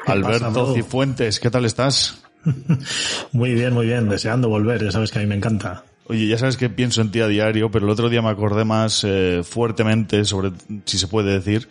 [0.06, 2.24] Alberto Cifuentes, ¿qué tal estás?
[3.32, 4.08] muy bien, muy bien.
[4.08, 4.84] Deseando volver.
[4.84, 5.84] Ya sabes que a mí me encanta.
[6.08, 8.66] Oye, ya sabes que pienso en ti a diario, pero el otro día me acordé
[8.66, 10.52] más eh, fuertemente sobre,
[10.86, 11.68] si se puede decir,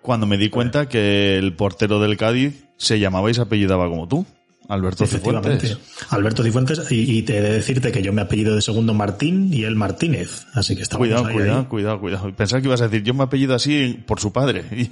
[0.00, 4.08] cuando me di cuenta que el portero del Cádiz se llamaba y se apellidaba como
[4.08, 4.26] tú.
[4.68, 5.78] Alberto Cifuentes.
[6.10, 9.64] Alberto Cifuentes, y, te he de decirte que yo me apellido de segundo Martín y
[9.64, 12.34] él Martínez, así que está Cuidado, cuidado, cuidado, cuidado.
[12.34, 14.64] Pensaba que ibas a decir, yo me apellido así por su padre.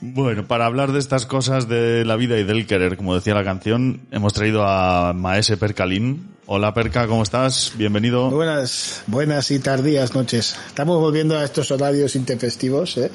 [0.00, 3.44] bueno, para hablar de estas cosas de la vida y del querer, como decía la
[3.44, 6.34] canción, hemos traído a Maese Percalín.
[6.46, 7.72] Hola Perca, ¿cómo estás?
[7.76, 8.30] Bienvenido.
[8.30, 10.56] Buenas, buenas y tardías noches.
[10.66, 13.10] Estamos volviendo a estos horarios intempestivos, ¿eh?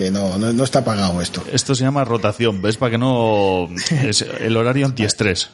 [0.00, 1.44] Que no, no, está pagado esto.
[1.52, 2.78] Esto se llama rotación, ¿ves?
[2.78, 3.68] Para que no...
[3.90, 5.50] Es el horario antiestrés.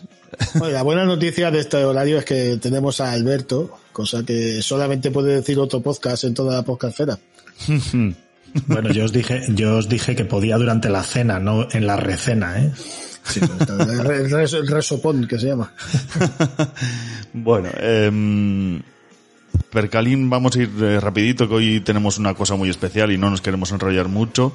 [0.55, 5.35] la buena noticia de este horario es que tenemos a Alberto, cosa que solamente puede
[5.35, 7.19] decir otro podcast en toda la podcastfera.
[8.69, 11.97] bueno, yo os dije, yo os dije que podía durante la cena, no en la
[11.97, 12.73] recena, ¿eh?
[13.25, 15.73] Sí, el, resopón que se llama.
[17.33, 18.81] bueno, eh,
[19.71, 23.31] Percalín, vamos a ir eh, rapidito, que hoy tenemos una cosa muy especial y no
[23.31, 24.53] nos queremos enrollar mucho.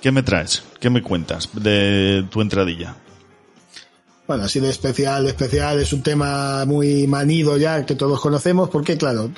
[0.00, 0.62] ¿Qué me traes?
[0.80, 2.96] ¿Qué me cuentas de tu entradilla?
[4.26, 8.98] Bueno, así de especial, especial, es un tema muy manido ya que todos conocemos, porque
[8.98, 9.30] claro,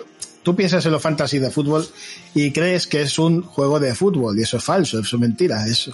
[0.43, 1.87] tú piensas en los fantasy de fútbol
[2.35, 5.65] y crees que es un juego de fútbol, y eso es falso, eso es mentira.
[5.67, 5.91] Es,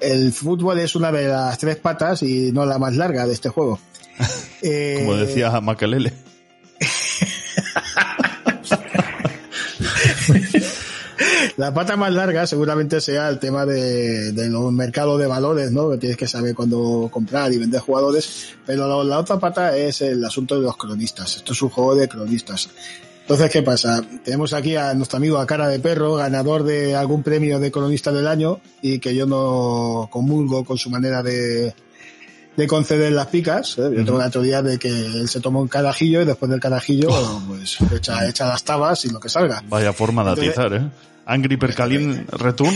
[0.00, 3.50] el fútbol es una de las tres patas y no la más larga de este
[3.50, 3.78] juego.
[4.98, 6.27] Como decía Makalele.
[11.56, 15.90] La pata más larga seguramente sea el tema de, los mercados de valores, ¿no?
[15.90, 18.50] Que tienes que saber cuándo comprar y vender jugadores.
[18.64, 21.36] Pero la, otra pata es el asunto de los cronistas.
[21.36, 22.70] Esto es un juego de cronistas.
[23.22, 24.02] Entonces, ¿qué pasa?
[24.24, 28.10] Tenemos aquí a nuestro amigo a cara de perro, ganador de algún premio de cronista
[28.10, 31.74] del año y que yo no comulgo con su manera de,
[32.58, 33.78] de conceder las picas.
[33.78, 33.88] ¿eh?
[33.96, 37.08] Yo tengo la teoría de que él se toma un carajillo y después del carajillo,
[37.08, 37.40] oh.
[37.46, 39.62] pues echa, echa las tabas y lo que salga.
[39.68, 40.82] Vaya forma de atizar, ¿eh?
[41.24, 42.74] Angry Percalín Return.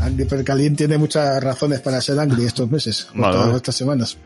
[0.00, 4.18] Angry Percalín tiene muchas razones para ser Angry estos meses, todas estas semanas.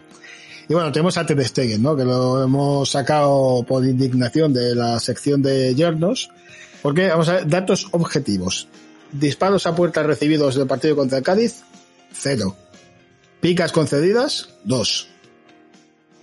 [0.69, 1.95] Y bueno, tenemos a Ter Stegen, ¿no?
[1.95, 6.31] Que lo hemos sacado por indignación de la sección de yernos.
[6.83, 8.67] Porque, vamos a ver, datos objetivos.
[9.13, 11.63] Disparos a puerta recibidos del partido contra el Cádiz,
[12.13, 12.57] cero.
[13.43, 15.09] Picas concedidas, dos.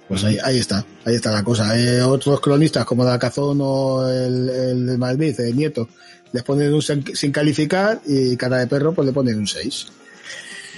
[0.08, 1.78] Pues ahí, ahí está, ahí está la cosa.
[1.78, 5.90] Eh, otros cronistas como Dacazón o el, el Madrid, el Nieto,
[6.32, 9.88] les ponen un sin calificar y cara de perro pues le ponen un 6.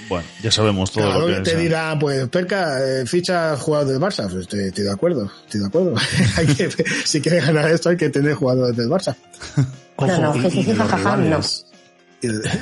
[0.09, 4.27] Bueno, ya sabemos todo lo que te dirá, pues Perca, eh, ficha jugador del Barça.
[4.27, 5.93] Pues estoy, de acuerdo, estoy de acuerdo.
[7.05, 9.15] si quieres ganar esto hay que tener jugadores del Barça.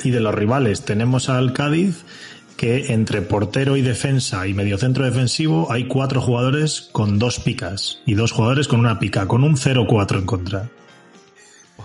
[0.04, 2.04] y de los rivales tenemos al Cádiz
[2.60, 8.16] que entre portero y defensa y mediocentro defensivo hay cuatro jugadores con dos picas y
[8.16, 10.70] dos jugadores con una pica, con un 0-4 en contra.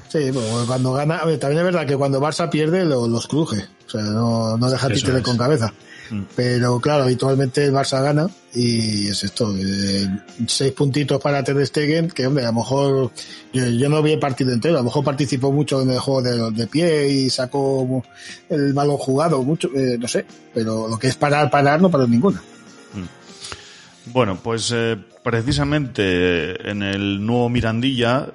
[0.08, 4.02] Sí, pues cuando gana, también es verdad que cuando Barça pierde los cruje, o sea,
[4.02, 5.72] no, no deja títere con cabeza.
[6.10, 6.22] Mm.
[6.36, 10.08] Pero claro, habitualmente el Barça gana y es esto, eh,
[10.46, 13.10] seis puntitos para Ter Stegen, que hombre, a lo mejor
[13.52, 16.50] yo, no vi el partido entero, a lo mejor participó mucho en el juego de,
[16.52, 18.02] de pie y sacó
[18.48, 22.06] el balón jugado, mucho, eh, no sé, pero lo que es parar, parar, no paró
[22.06, 22.38] ninguna.
[22.38, 24.12] Mm.
[24.12, 28.28] Bueno, pues eh, precisamente en el nuevo Mirandilla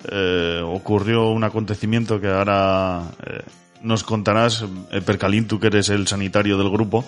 [0.65, 3.03] ocurrió un acontecimiento que ahora
[3.83, 4.65] nos contarás,
[5.05, 7.05] Percalín, tú que eres el sanitario del grupo,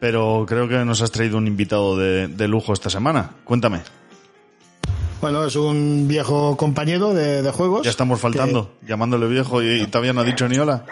[0.00, 3.30] pero creo que nos has traído un invitado de, lujo esta semana.
[3.44, 3.82] Cuéntame.
[5.20, 7.84] Bueno, es un viejo compañero de, juegos.
[7.84, 10.86] Ya estamos faltando, llamándole viejo y, todavía no ha dicho ni hola.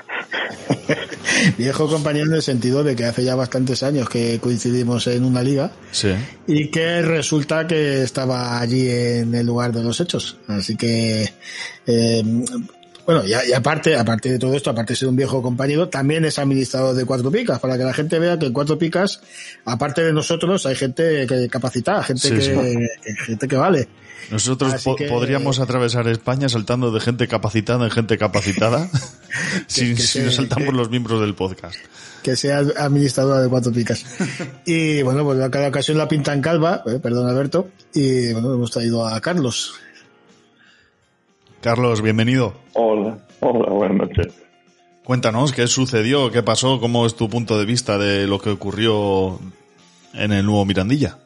[1.56, 5.43] viejo compañero en el sentido de que hace ya bastantes años que coincidimos en una
[5.43, 5.72] liga.
[5.90, 6.10] Sí.
[6.46, 10.37] Y que resulta que estaba allí en el lugar de los hechos.
[10.46, 11.32] Así que
[11.87, 12.22] eh,
[13.08, 16.38] bueno, y, aparte, aparte de todo esto, aparte de ser un viejo compañero, también es
[16.38, 19.22] administrador de Cuatro Picas, para que la gente vea que en Cuatro Picas,
[19.64, 22.87] aparte de nosotros, hay gente que capacita, gente, que,
[23.25, 23.88] gente que vale.
[24.31, 28.90] Nosotros podríamos atravesar España saltando de gente capacitada en gente capacitada
[29.69, 31.76] si, nos saltamos los miembros del podcast.
[32.22, 34.05] Que sea administradora de cuatro picas.
[34.66, 38.70] y bueno, pues a cada ocasión la pintan calva, eh, perdón Alberto, y bueno, hemos
[38.70, 39.72] traído a Carlos.
[41.60, 42.55] Carlos, bienvenido.
[42.75, 44.34] Hola, hola, buenas noches.
[45.05, 49.38] Cuéntanos qué sucedió, qué pasó, cómo es tu punto de vista de lo que ocurrió
[50.14, 51.19] en el nuevo Mirandilla.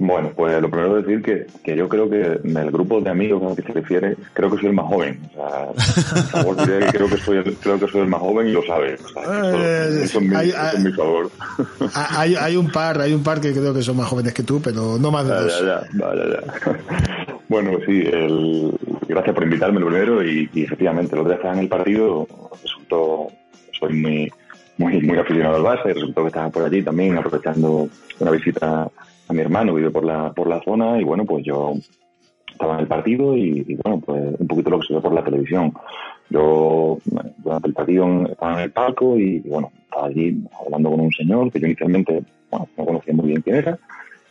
[0.00, 3.10] Bueno, pues lo primero es decir que, que yo creo que en el grupo de
[3.10, 5.20] amigos al que se refiere, creo que soy el más joven.
[5.36, 8.64] O sea, que creo que soy el, creo que soy el más joven y lo
[8.64, 8.92] sabe.
[8.92, 10.52] Eh, eso, es mi, hay,
[10.84, 11.30] mi favor.
[11.94, 14.60] Hay, hay, un par, hay un par que creo que son más jóvenes que tú,
[14.62, 15.64] pero no más de dos.
[15.64, 18.78] Ya, ya, ya, Bueno, sí, el,
[19.08, 22.28] gracias por invitarme lo primero y, efectivamente, el otro día estaba en el partido,
[22.62, 23.28] resultó,
[23.72, 24.32] soy muy,
[24.76, 27.88] muy, aficionado al base, resultó que estaba por allí también aprovechando
[28.20, 28.90] una visita
[29.28, 31.72] a mi hermano, vive por la, por la zona y bueno, pues yo
[32.52, 35.24] estaba en el partido y, bueno, pues un poquito lo que se ve por la
[35.24, 35.72] televisión.
[36.28, 36.98] Yo
[37.38, 41.50] durante el partido estaba en el palco y, bueno, estaba allí hablando con un señor
[41.50, 43.78] que yo inicialmente, bueno, no conocía muy bien quién era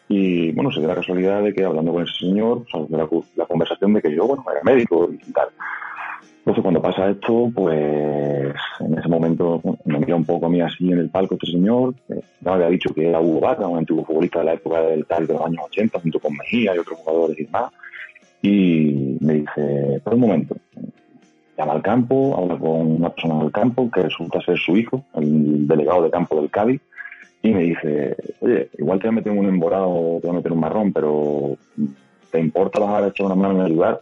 [0.09, 3.45] y bueno, se dio la casualidad de que hablando con ese señor, salió la, la,
[3.45, 5.49] conversación de que yo, bueno, era médico y tal.
[6.39, 10.89] Entonces cuando pasa esto, pues en ese momento me mira un poco a mí así
[10.89, 14.05] en el palco este señor, eh, me había dicho que era Hugo Vaca, un antiguo
[14.05, 16.99] futbolista de la época del tal de los años 80, junto con Mejía y otros
[16.99, 17.73] jugadores y demás,
[18.41, 20.55] y me dice, por un momento,
[21.57, 25.67] llama al campo, habla con una persona del campo que resulta ser su hijo, el
[25.67, 26.81] delegado de campo del Cádiz,
[27.47, 30.51] y me dice, oye, igual te voy a meter un emborado, te voy a meter
[30.51, 31.57] un marrón, pero
[32.31, 34.01] ¿te importa bajar a echar una mano en el lugar?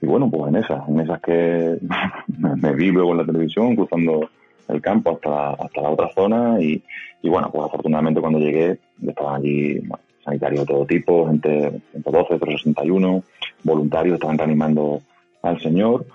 [0.00, 1.78] Y bueno, pues en esas, en esas que
[2.60, 4.28] me vi luego en la televisión, cruzando
[4.68, 6.82] el campo hasta, hasta la otra zona y,
[7.22, 9.80] y bueno, pues afortunadamente cuando llegué estaban allí
[10.24, 13.22] sanitarios de todo tipo, gente 112, 361,
[13.64, 15.00] voluntarios, estaban reanimando
[15.42, 16.06] al señor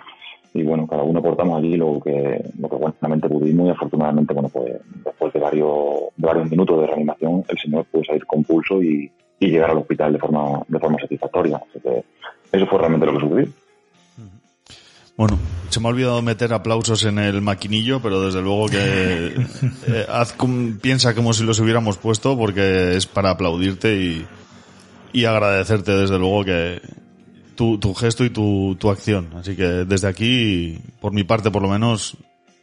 [0.58, 4.50] y bueno, cada uno portamos allí lo que, lo que buenamente pudimos y afortunadamente, bueno,
[4.50, 4.74] pues
[5.06, 5.76] después de varios,
[6.16, 9.78] de varios minutos de reanimación, el señor pudo salir con pulso y, y llegar al
[9.78, 11.58] hospital de forma, de forma satisfactoria.
[11.58, 12.04] Así que
[12.52, 13.48] eso fue realmente lo que sucedió.
[15.16, 15.40] Bueno,
[15.70, 18.78] se me ha olvidado meter aplausos en el maquinillo, pero desde luego que
[19.88, 20.36] eh, haz
[20.82, 24.26] piensa como si los hubiéramos puesto porque es para aplaudirte y,
[25.14, 26.82] y agradecerte desde luego que,
[27.58, 29.30] tu, tu gesto y tu, tu acción.
[29.36, 32.16] Así que desde aquí, por mi parte por lo menos,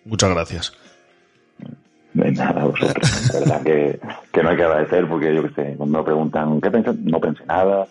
[0.06, 0.72] muchas gracias.
[2.14, 3.32] De nada, vosotros.
[3.34, 4.00] La verdad que,
[4.32, 6.94] que, no hay que agradecer porque yo que sé, cuando me preguntan, ¿qué pensé?
[7.02, 7.86] No pensé nada.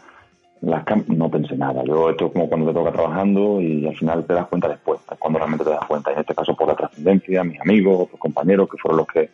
[0.61, 1.83] Las no pensé nada.
[1.83, 5.01] Yo esto es como cuando te toca trabajando y al final te das cuenta después,
[5.19, 6.13] cuando realmente te das cuenta.
[6.13, 9.29] En este caso por la trascendencia, mis amigos, los compañeros que fueron los que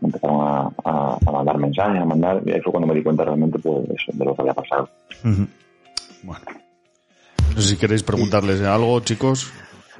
[0.00, 3.58] empezaron a, a, mandar mensajes, a mandar, y ahí fue cuando me di cuenta realmente
[3.58, 4.88] pues, de lo que había pasado.
[6.22, 6.46] Bueno.
[7.54, 9.48] No sé si queréis preguntarles algo, chicos.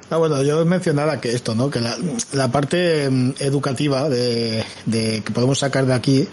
[0.09, 1.69] Ah, bueno, yo mencionaba que esto, ¿no?
[1.69, 1.95] Que la,
[2.33, 6.27] la parte mm, educativa de, de, que podemos sacar de aquí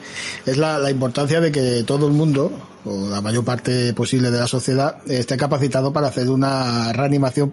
[0.47, 2.51] es la, la importancia de que todo el mundo,
[2.88, 7.52] o la mayor parte posible de la sociedad esté capacitado para hacer una reanimación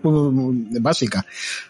[0.81, 1.25] básica.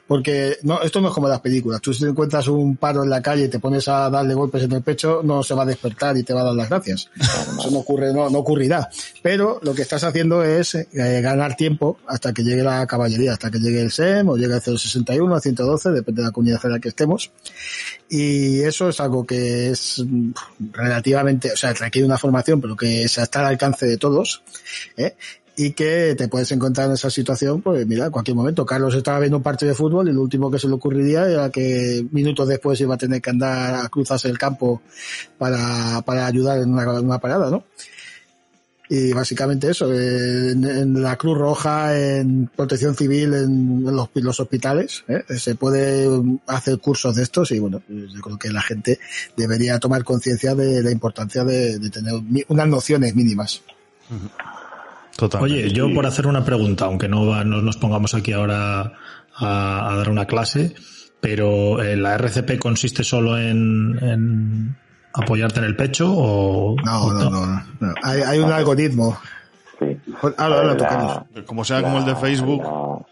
[0.08, 1.82] Porque no, esto no es como las películas.
[1.82, 4.64] Tú si te encuentras un paro en la calle y te pones a darle golpes
[4.64, 7.10] en el pecho, no se va a despertar y te va a dar las gracias.
[7.20, 8.90] Eso no ocurre, no, no ocurrirá.
[9.22, 10.86] Pero lo que estás haciendo es eh,
[11.22, 14.62] ganar tiempo hasta que llegue la caballería, hasta que llegue el SEM o llegue el
[14.62, 17.32] 061, el 112, depende de la comunidad en la que estemos.
[18.10, 20.04] Y eso es algo que es
[20.72, 24.44] relativamente, o sea, requiere una formación, pero que está al alcance de todos.
[24.98, 25.16] ¿eh?
[25.58, 28.66] y que te puedes encontrar en esa situación, pues mira, en cualquier momento.
[28.66, 31.50] Carlos estaba viendo un partido de fútbol y lo último que se le ocurriría era
[31.50, 34.82] que minutos después iba a tener que andar a cruzarse el campo
[35.38, 37.64] para, para ayudar en una, una parada, ¿no?
[38.90, 45.24] Y básicamente eso, en, la Cruz Roja, en protección civil, en los, los hospitales, ¿eh?
[45.38, 46.08] se puede
[46.48, 49.00] hacer cursos de estos y bueno, yo creo que la gente
[49.36, 52.14] debería tomar conciencia de la importancia de, tener
[52.48, 53.62] unas nociones mínimas.
[55.40, 58.94] Oye, yo por hacer una pregunta, aunque no, no nos pongamos aquí ahora
[59.36, 60.76] a, dar una clase,
[61.22, 64.76] pero eh, ¿la RCP consiste solo en,
[65.16, 66.76] apoyarte en el pecho o...?
[66.84, 67.94] No, no, no.
[68.04, 69.18] Hay, un algoritmo.
[69.80, 69.98] Sí.
[70.38, 72.64] Habla, Como sea como el de Facebook.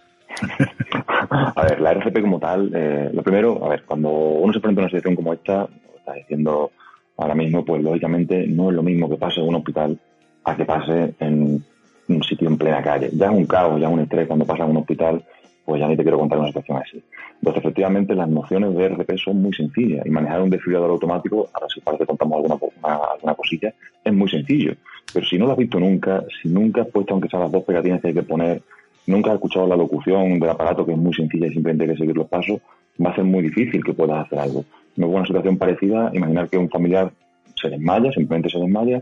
[1.56, 4.82] A ver, la RCP como tal, eh, lo primero, a ver, cuando uno se presenta
[4.82, 6.72] en una situación como esta, está diciendo
[7.18, 10.00] ahora mismo, pues lógicamente no es lo mismo que pase en un hospital
[10.44, 11.64] a que pase en
[12.08, 13.10] un sitio en plena calle.
[13.14, 15.24] Ya es un caos, ya es un estrés cuando pasa en un hospital,
[15.66, 17.02] pues ya ni te quiero contar una situación así.
[17.36, 21.68] Entonces, efectivamente, las nociones de RCP son muy sencillas y manejar un desfibrilador automático, ahora
[21.74, 24.76] si parece contamos alguna, alguna cosilla, es muy sencillo.
[25.14, 27.64] Pero si no lo has visto nunca, si nunca has puesto aunque sean las dos
[27.64, 28.62] pegatinas que hay que poner,
[29.08, 31.98] nunca has escuchado la locución del aparato que es muy sencilla y simplemente hay que
[31.98, 32.60] seguir los pasos,
[33.04, 34.66] va a ser muy difícil que puedas hacer algo.
[34.96, 37.12] No es una situación parecida, imaginar que un familiar
[37.56, 39.02] se desmaya, simplemente se desmaya,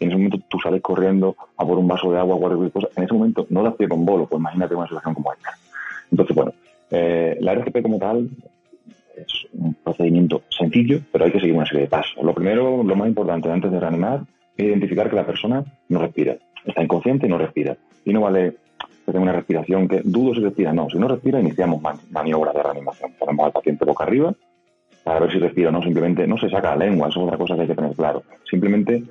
[0.00, 2.88] en ese momento tú sales corriendo a por un vaso de agua o cualquier cosa,
[2.96, 5.50] en ese momento no das pie con bolo, pues imagínate una situación como esta.
[6.10, 6.52] Entonces, bueno,
[6.90, 8.28] eh, la RCP como tal
[9.16, 12.22] es un procedimiento sencillo, pero hay que seguir una serie de pasos.
[12.22, 14.22] Lo primero, lo más importante antes de reanimar,
[14.56, 16.36] es identificar que la persona no respira.
[16.64, 17.76] Está inconsciente y no respira.
[18.04, 18.56] Y no vale
[19.04, 20.72] que tenga una respiración que dudo si respira.
[20.72, 23.12] No, si no respira, iniciamos maniobras de reanimación.
[23.18, 24.34] Ponemos al paciente boca arriba
[25.02, 25.82] para ver si respira o no.
[25.82, 28.22] Simplemente no se saca la lengua, eso es otra cosa que hay que tener claro.
[28.48, 29.02] Simplemente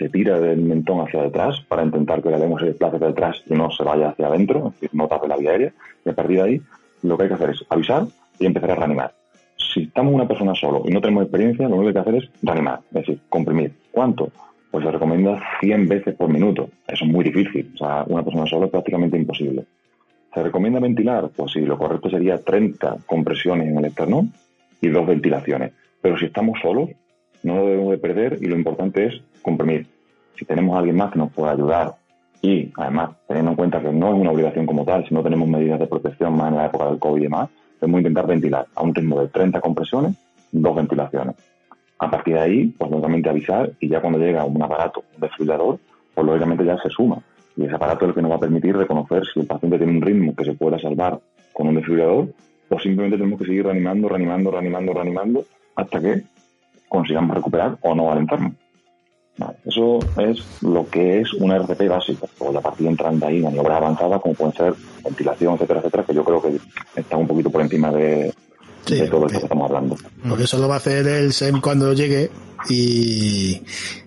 [0.00, 3.42] se tira del mentón hacia detrás para intentar que la lengua se desplace hacia detrás
[3.44, 5.72] y no se vaya hacia adentro, es decir, no tape la vía aérea.
[6.06, 6.62] Y a partir de ahí,
[7.02, 8.06] lo que hay que hacer es avisar
[8.38, 9.12] y empezar a reanimar.
[9.58, 12.24] Si estamos una persona solo y no tenemos experiencia, lo único que hay que hacer
[12.24, 13.74] es reanimar, es decir, comprimir.
[13.90, 14.32] ¿Cuánto?
[14.70, 16.70] Pues se recomienda 100 veces por minuto.
[16.88, 17.70] Eso es muy difícil.
[17.74, 19.66] O sea, una persona sola es prácticamente imposible.
[20.32, 21.28] ¿Se recomienda ventilar?
[21.36, 24.32] Pues sí, lo correcto sería 30 compresiones en el esternón
[24.80, 25.72] y dos ventilaciones.
[26.00, 26.88] Pero si estamos solos,
[27.42, 29.86] no lo debemos de perder y lo importante es comprimir.
[30.36, 31.94] Si tenemos a alguien más que nos pueda ayudar
[32.42, 35.48] y además teniendo en cuenta que no es una obligación como tal, si no tenemos
[35.48, 37.48] medidas de protección más en la época del COVID y demás,
[37.80, 40.16] debemos intentar ventilar a un ritmo de 30 compresiones,
[40.52, 41.36] dos ventilaciones.
[41.98, 45.78] A partir de ahí, pues lógicamente avisar y ya cuando llega un aparato, un desfibrilador,
[46.14, 47.22] pues lógicamente ya se suma.
[47.56, 49.92] Y ese aparato es el que nos va a permitir reconocer si el paciente tiene
[49.92, 51.20] un ritmo que se pueda salvar
[51.52, 52.28] con un desfibrilador
[52.70, 55.44] o simplemente tenemos que seguir reanimando, reanimando, reanimando, reanimando
[55.76, 56.22] hasta que
[56.90, 58.52] consigamos recuperar o no al enfermo.
[59.64, 62.26] eso es lo que es una RCP básica.
[62.38, 66.24] Luego ya partir entrando ahí maniobras avanzadas como pueden ser ventilación, etcétera, etcétera, que yo
[66.24, 66.58] creo que
[66.96, 68.34] está un poquito por encima de,
[68.84, 69.96] todo esto que estamos hablando.
[70.28, 72.30] Porque eso lo va a hacer el SEM cuando llegue
[72.68, 73.62] y,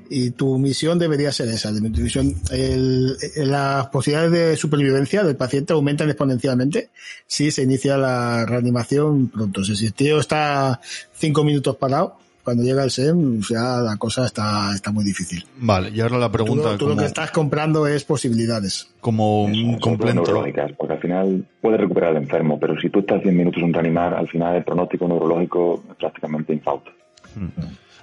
[0.09, 1.71] y tu misión debería ser esa.
[1.71, 6.89] De tu misión, el, las posibilidades de supervivencia del paciente aumentan exponencialmente
[7.25, 9.63] si se inicia la reanimación pronto.
[9.63, 10.81] si el tío está
[11.13, 15.45] cinco minutos parado, cuando llega el SEM, ya la cosa está, está muy difícil.
[15.57, 16.77] Vale, y ahora la pregunta...
[16.77, 18.89] Tú, lo que estás comprando es posibilidades.
[18.99, 20.43] Como un complemento...
[20.77, 24.13] Porque al final puede recuperar al enfermo, pero si tú estás 10 minutos en reanimar,
[24.13, 26.91] al final el pronóstico neurológico es prácticamente infausto.
[27.35, 27.47] Hmm.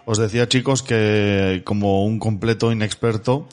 [0.07, 3.47] Os decía, chicos, que como un completo inexperto,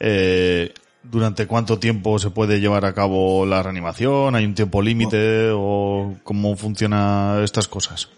[0.00, 0.72] eh,
[1.02, 4.34] ¿durante cuánto tiempo se puede llevar a cabo la reanimación?
[4.34, 8.08] ¿Hay un tiempo límite o cómo funcionan estas cosas?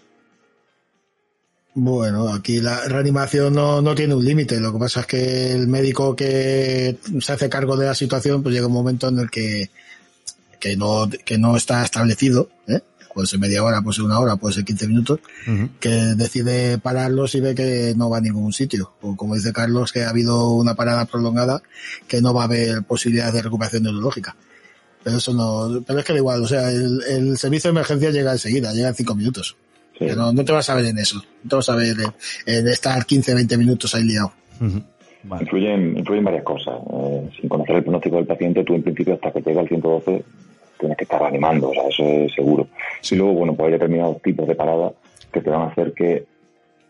[1.77, 4.61] Bueno, aquí la reanimación no, no tiene un límite.
[4.61, 8.55] Lo que pasa es que el médico que se hace cargo de la situación, pues
[8.55, 9.69] llega un momento en el que,
[10.57, 12.79] que no, que no está establecido, ¿eh?
[13.13, 15.19] puede ser media hora, puede ser una hora, puede ser 15 minutos,
[15.81, 18.93] que decide pararlos y ve que no va a ningún sitio.
[19.01, 21.61] O como dice Carlos, que ha habido una parada prolongada,
[22.07, 24.37] que no va a haber posibilidades de recuperación neurológica.
[25.03, 28.11] Pero eso no, pero es que da igual, o sea, el, el servicio de emergencia
[28.11, 29.57] llega enseguida, llega en 5 minutos.
[29.99, 31.17] No, no, te vas a ver en eso.
[31.43, 31.95] No te vas a ver
[32.45, 34.31] en, estar 15, 20 minutos ahí liado.
[35.39, 36.75] influyen, influyen varias cosas.
[36.93, 40.23] Eh, sin conocer el pronóstico del paciente, tú en principio hasta que llega al 112
[40.79, 42.67] tienes que estar reanimando, o sea, eso es seguro.
[43.01, 44.91] Si luego, bueno, pues hay determinados tipos de parada
[45.31, 46.25] que te van a hacer que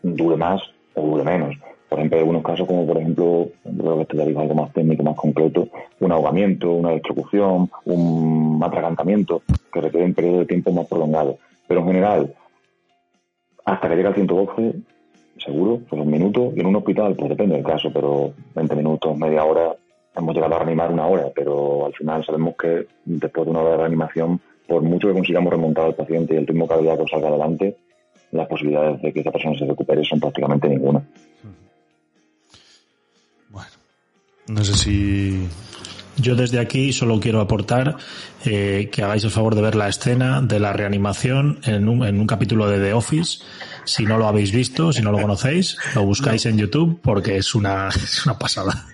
[0.02, 0.60] dure más
[0.94, 1.56] o dure menos.
[1.88, 4.72] Por ejemplo, en algunos casos, como por ejemplo, creo que esto ya digo algo más
[4.72, 5.68] técnico, más concreto,
[6.00, 11.38] un ahogamiento, una electrocución, un atragantamiento, que requiere un periodo de tiempo más prolongado.
[11.68, 12.34] Pero en general,
[13.66, 14.74] hasta que llega al 112,
[15.38, 19.18] seguro, pues un minuto, y en un hospital, pues depende del caso, pero 20 minutos,
[19.18, 19.74] media hora,
[20.16, 23.72] hemos llegado a reanimar una hora, pero al final sabemos que después de una hora
[23.72, 27.76] de reanimación, por mucho que consigamos remontar al paciente y el ritmo cardíaco salga adelante,
[28.30, 31.02] las posibilidades de que esa persona se recupere son prácticamente ninguna.
[33.50, 33.70] Bueno,
[34.48, 35.48] no sé si
[36.16, 37.96] yo desde aquí solo quiero aportar
[38.44, 42.18] eh, que hagáis el favor de ver la escena de la reanimación en un, en
[42.18, 43.44] un capítulo de The Office.
[43.84, 47.54] Si no lo habéis visto, si no lo conocéis, lo buscáis en YouTube porque es
[47.54, 48.86] una, es una pasada.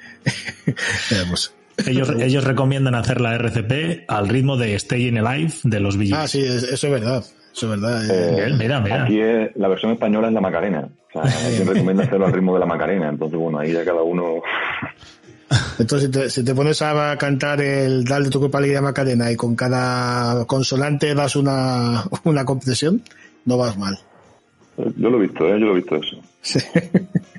[1.86, 6.14] ellos, ellos recomiendan hacer la RCP al ritmo de Staying Alive de los Billys.
[6.14, 7.24] Ah, sí, eso es verdad.
[7.54, 8.48] Eso es verdad.
[8.48, 9.04] Eh, mira, mira.
[9.04, 10.88] Aquí es, la versión española es la Macarena.
[11.14, 13.08] O sea, quien recomienda hacerlo al ritmo de la Macarena.
[13.08, 14.40] Entonces, bueno, ahí ya cada uno
[15.78, 19.54] entonces, si te, pones a cantar el Dal de tu culpa de Macarena y con
[19.54, 23.02] cada consonante das una, una compresión,
[23.44, 23.98] no vas mal.
[24.96, 25.60] Yo lo he visto, ¿eh?
[25.60, 26.16] yo lo he visto eso.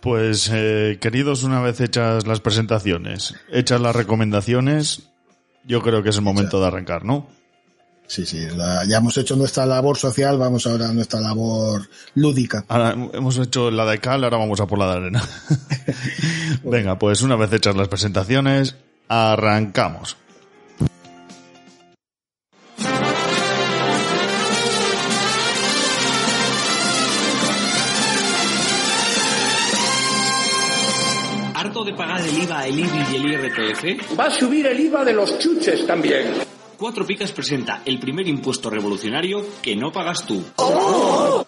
[0.00, 5.10] Pues, eh, queridos, una vez hechas las presentaciones, hechas las recomendaciones,
[5.64, 7.28] yo creo que es el momento de arrancar, ¿no?
[8.08, 8.48] Sí, sí,
[8.88, 12.64] ya hemos hecho nuestra labor social, vamos ahora a nuestra labor lúdica.
[12.66, 15.22] Ahora hemos hecho la de cal, ahora vamos a por la de arena.
[16.64, 18.76] Venga, pues una vez hechas las presentaciones,
[19.08, 20.16] arrancamos.
[31.54, 34.18] ¿Harto de pagar el IVA, el IBI y el IRPF?
[34.18, 36.47] Va a subir el IVA de los chuches también.
[36.78, 40.44] Cuatro Picas presenta el primer impuesto revolucionario que no pagas tú.
[40.58, 41.47] ¡Oh!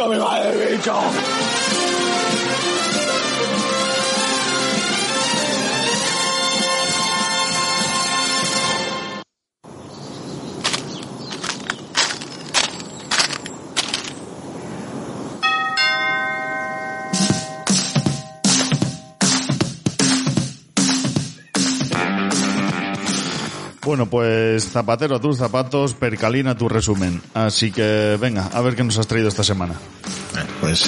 [0.07, 0.93] Me va el bicho.
[23.91, 27.21] Bueno, pues zapatero tus zapatos, percalina tu resumen.
[27.33, 29.73] Así que venga, a ver qué nos has traído esta semana.
[30.61, 30.85] Pues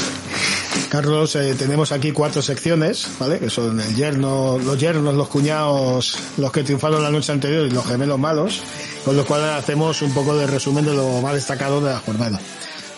[0.87, 3.39] Carlos, eh, tenemos aquí cuatro secciones, ¿vale?
[3.39, 7.71] Que son el yerno, los yernos, los cuñados, los que triunfaron la noche anterior y
[7.71, 8.61] los gemelos malos,
[9.03, 12.39] con los cuales hacemos un poco de resumen de lo más destacado de la jornada.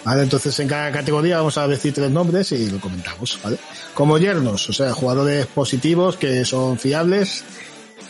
[0.04, 0.22] ¿Vale?
[0.22, 3.58] Entonces en cada categoría vamos a decir tres nombres y lo comentamos, ¿vale?
[3.96, 7.44] Como yernos, o sea, jugadores positivos que son fiables,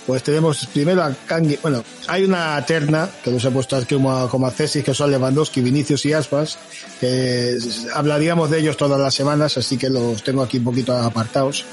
[0.05, 1.57] pues tenemos primero a Kangi.
[1.61, 5.61] Bueno, hay una terna que los he puesto aquí como, como accesis, que son Lewandowski,
[5.61, 6.57] Vinicius y Aspas,
[6.99, 7.57] que
[7.93, 11.65] hablaríamos de ellos todas las semanas, así que los tengo aquí un poquito apartados.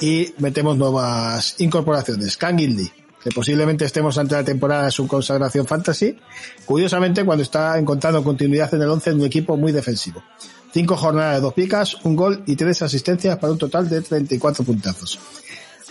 [0.00, 2.36] Y metemos nuevas incorporaciones.
[2.36, 2.90] Kangin
[3.22, 6.16] que posiblemente estemos ante la temporada de su consagración fantasy.
[6.64, 10.22] Curiosamente, cuando está encontrando continuidad en el 11 en un equipo muy defensivo.
[10.72, 14.64] Cinco jornadas de dos picas, un gol y tres asistencias para un total de 34
[14.64, 15.18] puntazos.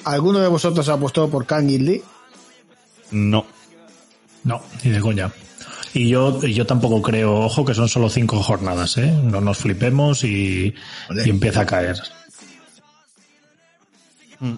[0.08, 2.02] ¿Alguno de vosotros ha apostado por Kang Lee?
[3.12, 3.46] No.
[4.46, 5.30] No, ni de coña.
[5.93, 9.12] Y yo, yo tampoco creo, ojo, que son solo cinco jornadas, ¿eh?
[9.12, 10.74] No nos flipemos y,
[11.10, 12.02] empieza a caer.
[14.39, 14.54] Mm.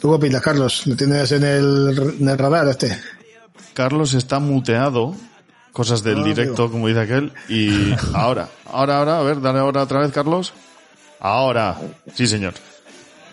[0.00, 0.86] ¿Tú qué opinas, Carlos?
[0.88, 2.98] ¿Lo tienes en el, en el radar este?
[3.74, 5.14] Carlos está muteado,
[5.70, 9.82] cosas del ah, directo, como dice aquel, y ahora, ahora, ahora, a ver, dale ahora
[9.82, 10.52] otra vez, Carlos.
[11.20, 11.78] Ahora,
[12.14, 12.54] sí, señor.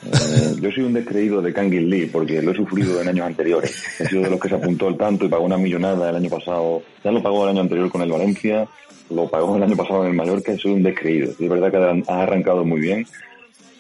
[0.06, 3.84] Eh, yo soy un descreído de Kangin Lee porque lo he sufrido en años anteriores.
[4.00, 6.30] He sido de los que se apuntó el tanto y pagó una millonada el año
[6.30, 6.84] pasado.
[7.04, 8.68] Ya lo pagó el año anterior con el Valencia,
[9.10, 11.32] lo pagó el año pasado en el Mallorca y soy un descreído.
[11.32, 13.06] Es verdad que ha arrancado muy bien,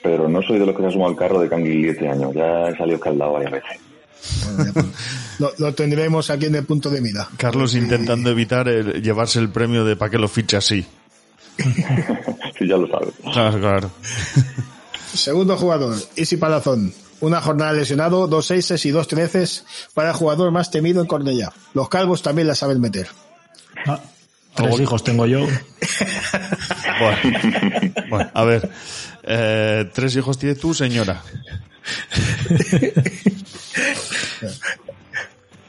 [0.01, 2.31] pero no soy de los que se asumado al carro de Kangin Lee este año.
[2.33, 3.79] Ya he salido escaldado varias veces.
[4.55, 7.27] Pues, lo, tendremos aquí en el punto de mira.
[7.38, 10.86] Carlos intentando evitar llevarse el premio de para que lo fiche así.
[12.57, 13.13] sí, ya lo sabes.
[13.31, 13.91] Claro, claro.
[15.13, 16.93] Segundo jugador, Isi Palazón.
[17.21, 21.54] Una jornada lesionado, dos seises y dos treces para el jugador más temido en Cornellá.
[21.73, 23.08] Los calvos también la saben meter.
[23.86, 24.02] Ah,
[24.56, 25.39] tres hijos tengo yo.
[28.10, 28.69] bueno, a ver.
[29.23, 31.23] Eh, ¿Tres hijos tienes tú, señora?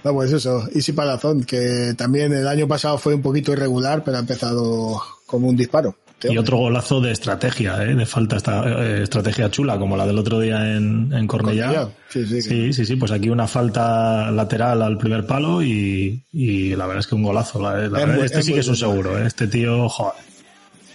[0.02, 4.16] No, pues eso, Isi Palazón, que también el año pasado fue un poquito irregular, pero
[4.16, 5.96] ha empezado como un disparo
[6.28, 7.94] Y otro golazo de estrategia, ¿eh?
[7.94, 11.88] de falta esta eh, estrategia chula, como la del otro día en, en Cornellá.
[12.08, 16.76] Sí sí, sí, sí, sí, Pues aquí una falta lateral al primer palo y, y
[16.76, 17.60] la verdad es que un golazo.
[17.60, 17.84] La,
[18.24, 19.26] este sí que es un seguro, ¿eh?
[19.26, 20.14] este tío, joder.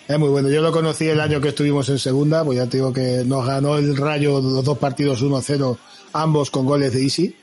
[0.07, 0.49] Es muy bueno.
[0.49, 3.45] Yo lo conocí el año que estuvimos en segunda, pues ya te digo que nos
[3.45, 5.77] ganó el Rayo los dos partidos 1-0,
[6.13, 7.35] ambos con goles de Easy.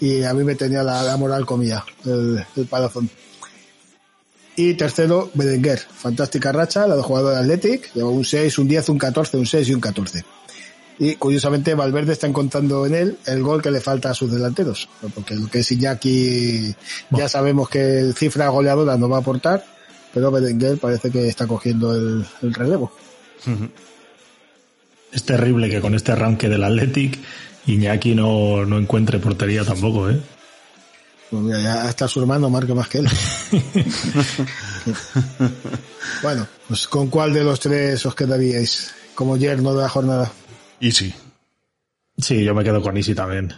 [0.00, 3.10] Y a mí me tenía la, moral comida, el, el palazón.
[4.56, 5.78] Y tercero, Berenguer.
[5.78, 7.92] Fantástica racha, la de jugador de Athletic.
[7.94, 10.24] Lleva un 6, un 10, un 14, un 6 y un 14.
[10.98, 14.88] Y curiosamente Valverde está encontrando en él el gol que le falta a sus delanteros.
[15.14, 16.74] Porque lo que es Iñaki
[17.10, 19.62] ya sabemos que el cifra goleadora no va a aportar,
[20.14, 22.92] pero Berenguer parece que está cogiendo el, relevo.
[25.12, 27.18] Es terrible que con este arranque del Athletic
[27.66, 30.18] Iñaki no, no encuentre portería tampoco, ¿eh?
[31.30, 33.06] Pues mira, ya está su hermano marca más que él.
[36.22, 40.30] bueno, pues ¿con cuál de los tres os quedaríais como yerno de la jornada?
[40.80, 41.12] Easy.
[42.16, 43.52] Sí, yo me quedo con Easy también.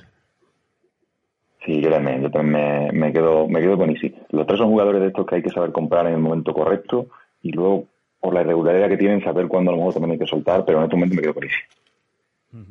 [1.65, 4.15] Sí, yo también, yo también me, quedo, me quedo con Easy.
[4.31, 7.09] Los tres son jugadores de estos que hay que saber comprar en el momento correcto
[7.43, 7.85] y luego,
[8.19, 10.79] por la irregularidad que tienen, saber cuándo a lo mejor también hay que soltar, pero
[10.79, 11.57] en este momento me quedo con Easy.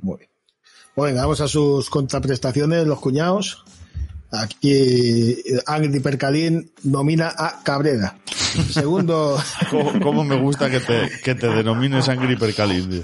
[0.01, 0.29] Muy bien.
[0.95, 3.63] Bueno, vamos a sus contraprestaciones, los cuñados.
[4.31, 8.17] Aquí Angry Percalín nomina a Cabrera.
[8.71, 9.41] Segundo.
[10.01, 13.03] ¿Cómo, me gusta que te, que te denomines Angry Percalín?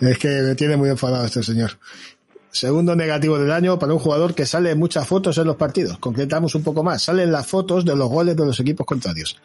[0.00, 1.72] Es que me tiene muy enfadado este señor.
[2.54, 5.98] Segundo negativo del año para un jugador que sale en muchas fotos en los partidos.
[5.98, 7.02] Concretamos un poco más.
[7.02, 9.36] Salen las fotos de los goles de los equipos contrarios.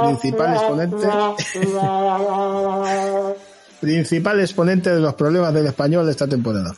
[0.00, 1.06] Principal exponente.
[3.80, 6.74] principal exponente de los problemas del español de esta temporada.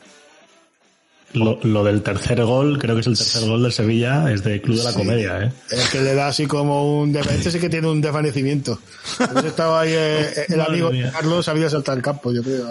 [1.34, 4.62] Lo, lo, del tercer gol, creo que es el tercer gol del Sevilla, es de
[4.62, 5.52] Club de la Comedia, ¿eh?
[5.70, 7.14] Es que le da así como un...
[7.14, 8.78] Este sí que tiene un desvanecimiento.
[9.44, 12.66] estaba ahí eh, el amigo Carlos, había saltado el campo, yo creo.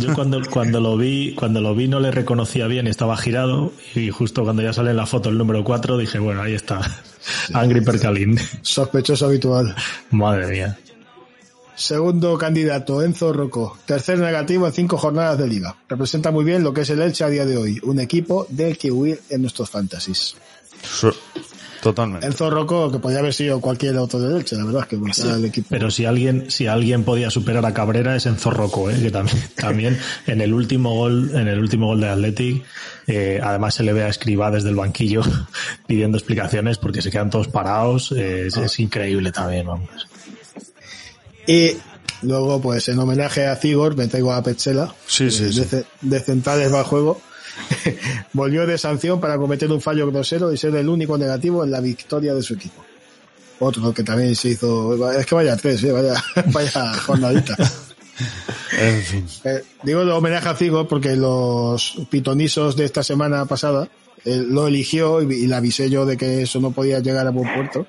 [0.00, 4.10] Yo cuando, cuando lo vi, cuando lo vi no le reconocía bien, estaba girado, y
[4.10, 6.80] justo cuando ya sale en la foto el número 4 dije, bueno, ahí está.
[7.52, 8.38] Angry Percalín.
[8.62, 9.74] Sospechoso habitual.
[10.10, 10.78] Madre mía.
[11.76, 13.78] Segundo candidato, Enzo Rocco.
[13.84, 15.76] Tercer negativo en cinco jornadas de liga.
[15.88, 17.78] Representa muy bien lo que es el Elche a día de hoy.
[17.82, 20.36] Un equipo del que huir en nuestros fantasies.
[21.82, 22.26] Totalmente.
[22.26, 25.44] Enzo Rocco, que podría haber sido cualquier otro del Elche, la verdad es que el
[25.44, 25.68] equipo.
[25.68, 28.98] Pero si alguien, si alguien podía superar a Cabrera es Enzo Rocco, ¿eh?
[29.00, 32.64] que también, también en el último gol, en el último gol de Athletic,
[33.06, 35.20] eh, además se le ve a Escribá desde el banquillo
[35.86, 38.12] pidiendo explicaciones porque se quedan todos parados.
[38.12, 39.90] Eh, es, es increíble también, vamos.
[41.46, 41.76] Y
[42.22, 46.72] luego, pues en homenaje a Cigor, me traigo a Petzela, sí, sí, de, de, centrales
[46.72, 47.20] va juego.
[48.32, 51.80] Volvió de sanción para cometer un fallo grosero y ser el único negativo en la
[51.80, 52.84] victoria de su equipo.
[53.58, 55.92] Otro que también se hizo, es que vaya tres, ¿eh?
[55.92, 57.56] vaya, vaya jornadita.
[58.78, 59.26] en fin.
[59.44, 63.88] Eh, digo de homenaje a Cigor porque los pitonisos de esta semana pasada
[64.24, 67.30] eh, lo eligió y, y, le avisé yo de que eso no podía llegar a
[67.30, 67.86] buen puerto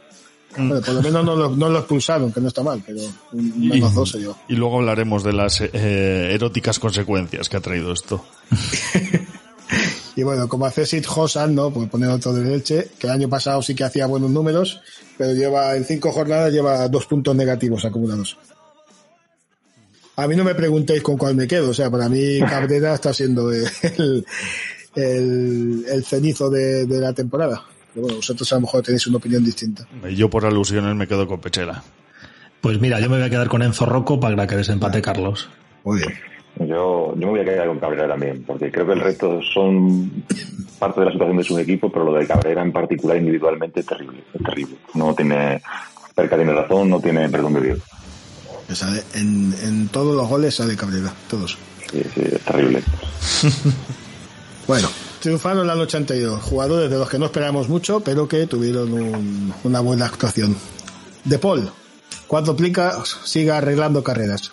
[0.56, 3.02] por lo menos no lo, no lo, expulsaron, que no está mal, pero
[3.34, 4.36] menos dos yo.
[4.48, 8.26] Y luego hablaremos de las eh, eróticas consecuencias que ha traído esto.
[10.16, 11.72] y bueno, como hace Sid Hosan, ¿no?
[11.72, 14.82] Pues poner otro de leche, que el año pasado sí que hacía buenos números,
[15.18, 18.38] pero lleva, en cinco jornadas lleva dos puntos negativos acumulados.
[20.16, 23.14] A mí no me preguntéis con cuál me quedo, o sea, para mí Cabrera está
[23.14, 24.26] siendo el,
[24.96, 27.64] el, el cenizo de, de la temporada
[28.02, 29.88] bueno, vosotros a lo mejor tenéis una opinión distinta.
[30.16, 31.84] Yo por alusiones me quedo con Pechela.
[32.62, 35.50] Pues mira, yo me voy a quedar con Enzo Rocco para que desempate Carlos.
[35.84, 36.14] Muy bien.
[36.60, 40.24] Yo, yo me voy a quedar con Cabrera también, porque creo que el resto son
[40.80, 43.86] parte de la situación de sus equipos, pero lo de Cabrera en particular individualmente es
[43.86, 44.76] terrible, es terrible.
[44.96, 45.62] No tiene,
[46.16, 47.80] Perca tiene razón, no tiene perdón de Dios.
[49.14, 51.58] En, en todos los goles sale Cabrera, todos.
[51.92, 52.82] Sí, sí, es terrible.
[54.68, 59.54] bueno, Triunfaron en el 82, jugadores de los que no esperamos mucho, pero que tuvieron
[59.64, 60.56] una buena actuación.
[61.24, 61.70] De Paul,
[62.28, 64.52] cuando aplica, sigue arreglando carreras.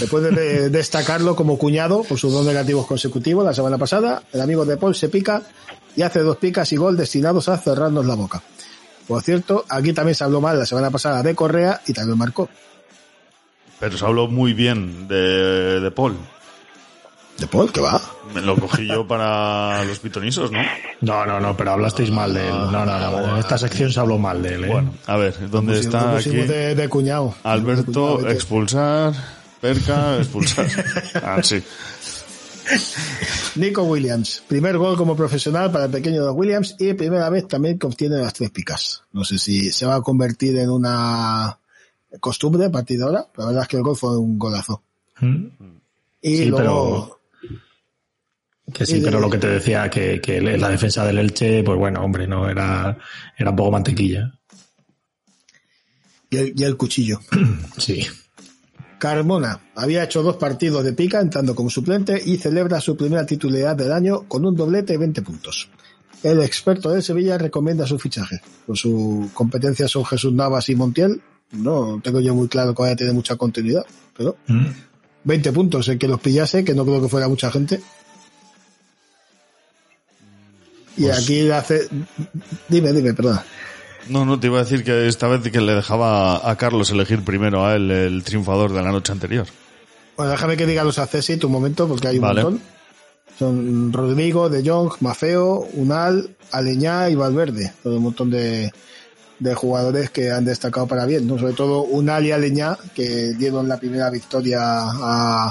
[0.00, 4.64] Después de destacarlo como cuñado por sus dos negativos consecutivos la semana pasada, el amigo
[4.64, 5.42] de Paul se pica
[5.96, 8.42] y hace dos picas y gol destinados a cerrarnos la boca.
[9.06, 12.48] Por cierto, aquí también se habló mal la semana pasada de Correa y también marcó.
[13.80, 16.16] Pero se habló muy bien de, de Paul.
[17.38, 17.72] ¿De Paul?
[17.72, 18.00] ¿Qué va?
[18.34, 20.60] Me lo cogí yo para los pitonisos, ¿no?
[21.00, 22.54] No, no, no, pero hablasteis mal de él.
[22.54, 23.32] No, no, no.
[23.32, 24.64] En esta sección se habló mal de él.
[24.64, 24.68] ¿eh?
[24.68, 26.30] Bueno, a ver, ¿dónde está aquí?
[26.30, 27.34] De, de, cuñado.
[27.42, 29.12] Alberto, expulsar.
[29.60, 30.66] Perca, expulsar.
[31.22, 31.62] ah, sí.
[33.56, 37.78] Nico Williams, primer gol como profesional para el pequeño de Williams y primera vez también
[37.78, 39.02] que obtiene las tres picas.
[39.12, 41.58] No sé si se va a convertir en una
[42.20, 44.82] costumbre a partir de ahora, pero la verdad es que el gol fue un golazo.
[45.20, 45.46] Mm.
[46.22, 47.18] Y Sí, luego,
[48.72, 51.78] Que sí, Y pero lo que te decía, que, que la defensa del Elche, pues
[51.78, 52.96] bueno, hombre, no era,
[53.36, 54.32] era un poco mantequilla.
[56.30, 57.20] y, el, y el cuchillo.
[57.78, 58.04] Sí.
[58.98, 63.74] Carmona había hecho dos partidos de pica entrando como suplente y celebra su primera titularidad
[63.76, 65.68] del año con un doblete de 20 puntos.
[66.22, 68.40] El experto de Sevilla recomienda su fichaje.
[68.64, 71.20] Con su competencia son Jesús Navas y Montiel.
[71.50, 73.84] No tengo yo muy claro que vaya a tener mucha continuidad,
[74.16, 74.66] pero Mm.
[75.24, 77.80] 20 puntos, el que los pillase, que no creo que fuera mucha gente.
[80.96, 81.88] Y Pues- aquí hace...
[82.68, 83.44] Dime, dime, perdona.
[84.08, 87.22] No, no, te iba a decir que esta vez que le dejaba a Carlos elegir
[87.22, 89.46] primero a él el triunfador de la noche anterior.
[90.16, 92.42] Bueno, déjame que diga los accesi un momento, porque hay un Vale.
[92.42, 92.62] montón.
[93.38, 97.72] Son Rodrigo, De Jong, Mafeo, Unal, Aleñá y Valverde.
[97.82, 98.70] Todo un montón de,
[99.38, 101.38] de jugadores que han destacado para bien, ¿no?
[101.38, 105.50] Sobre todo Unal y Aleñá, que dieron la primera victoria a,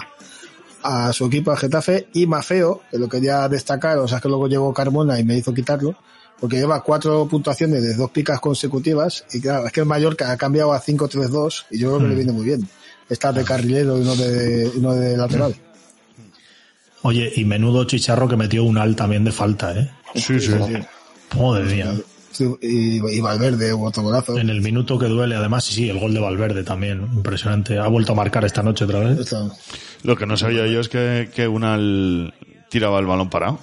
[0.84, 4.48] a su equipo, a Getafe, y Mafeo, que lo quería destacar, o sea que luego
[4.48, 5.96] llegó Carmona y me hizo quitarlo,
[6.39, 10.38] porque lleva cuatro puntuaciones de dos picas consecutivas, y claro, es que el Mallorca ha
[10.38, 12.67] cambiado a 5-3-2, y yo creo que le viene muy bien.
[13.10, 15.54] Está de carrilero y no de, y no de lateral.
[17.04, 19.91] Oye, y menudo chicharro que metió un al también de falta, ¿eh?
[20.15, 20.52] Sí, sí.
[21.38, 21.94] Madre mía.
[22.39, 24.38] Y, Valverde, hubo otro golazo.
[24.38, 27.78] En el minuto que duele, además, sí, sí, el gol de Valverde también, impresionante.
[27.78, 29.36] Ha vuelto a marcar esta noche otra vez.
[30.04, 32.34] Lo que no sabía yo es que, que Unal
[32.70, 33.60] tiraba el balón parado.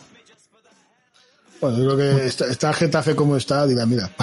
[1.61, 4.11] Bueno, yo creo que está, está Getafe como está, diga, mira.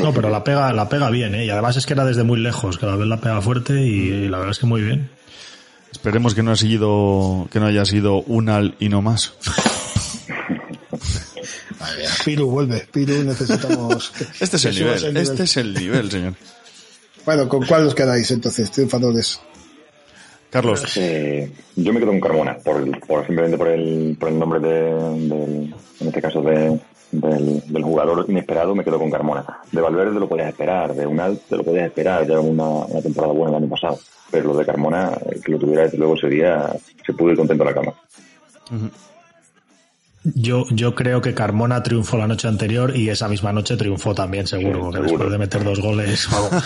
[0.00, 1.44] No, pero la pega, la pega bien, ¿eh?
[1.44, 4.28] Y además es que era desde muy lejos, cada vez la pega fuerte y, y
[4.28, 5.08] la verdad es que muy bien.
[5.92, 9.34] Esperemos que no, ha sido, que no haya sido Unal y no más.
[12.24, 14.10] Piru vuelve, Piru necesitamos.
[14.18, 16.34] que- Este es que el nivel, este es el nivel, señor.
[17.24, 19.40] Bueno, ¿con cuál os quedáis entonces, triunfadores?
[20.50, 24.38] Carlos, Eh, yo me quedo con Carmona, por, el- por simplemente por el, por el
[24.38, 25.74] nombre de, en
[26.06, 26.78] este caso de,
[27.10, 29.44] del, del jugador inesperado, me quedo con Carmona.
[29.72, 33.32] De Valverde lo podías esperar, de Unal te lo podías esperar, ya una, una temporada
[33.32, 33.98] buena el año pasado.
[34.30, 36.72] Pero lo de Carmona, el que lo tuviera desde luego ese día,
[37.04, 37.92] se pudo ir contento a la cama.
[40.34, 44.46] Yo, yo creo que Carmona triunfó la noche anterior y esa misma noche triunfó también,
[44.46, 45.08] seguro, Sí, porque seguro.
[45.08, 46.64] después de meter dos goles, vamos.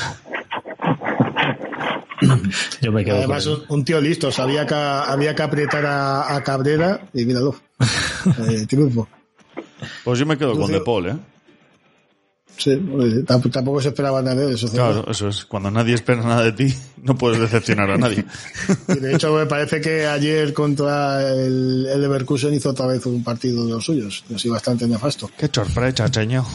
[2.82, 6.34] Yo me quedo Además, con un, un tío listo, sabía que había que apretar a,
[6.36, 7.54] a Cabrera y míralo.
[8.46, 9.08] Eh, triunfo.
[10.04, 10.70] pues yo me quedo con.
[10.70, 11.16] De Paul, ¿eh?
[12.62, 12.72] Sí,
[13.26, 14.68] tamp- tampoco se esperaba nada de eso.
[14.70, 15.46] Claro, eso es.
[15.46, 18.24] Cuando nadie espera nada de ti, no puedes decepcionar a nadie.
[18.88, 23.24] Y de hecho, me parece que ayer contra el, el Leverkusen hizo otra vez un
[23.24, 24.24] partido de los suyos.
[24.34, 25.30] Así bastante nefasto.
[25.38, 26.44] Qué sorpresa, señor.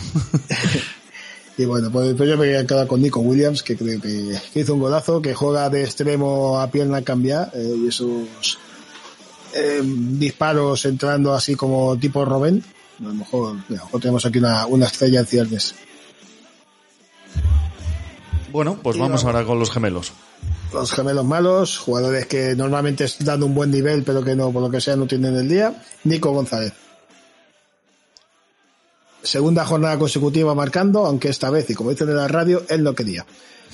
[1.57, 4.37] Y bueno, pues, pues yo me voy a quedar con Nico Williams, que creo que,
[4.53, 8.59] que hizo un golazo, que juega de extremo a pierna cambiada, eh, y esos
[9.53, 12.61] eh, disparos entrando así como tipo Robben.
[12.99, 15.75] A lo mejor, a lo mejor tenemos aquí una, una estrella en ciernes.
[18.51, 19.25] Bueno, pues vamos vamos.
[19.35, 20.13] ahora con los gemelos.
[20.73, 24.69] Los gemelos malos, jugadores que normalmente dan un buen nivel, pero que no, por lo
[24.69, 25.73] que sea, no tienen el día.
[26.05, 26.73] Nico González.
[29.23, 32.93] Segunda jornada consecutiva marcando, aunque esta vez, y como dicen en la radio, él no
[32.93, 33.25] quería.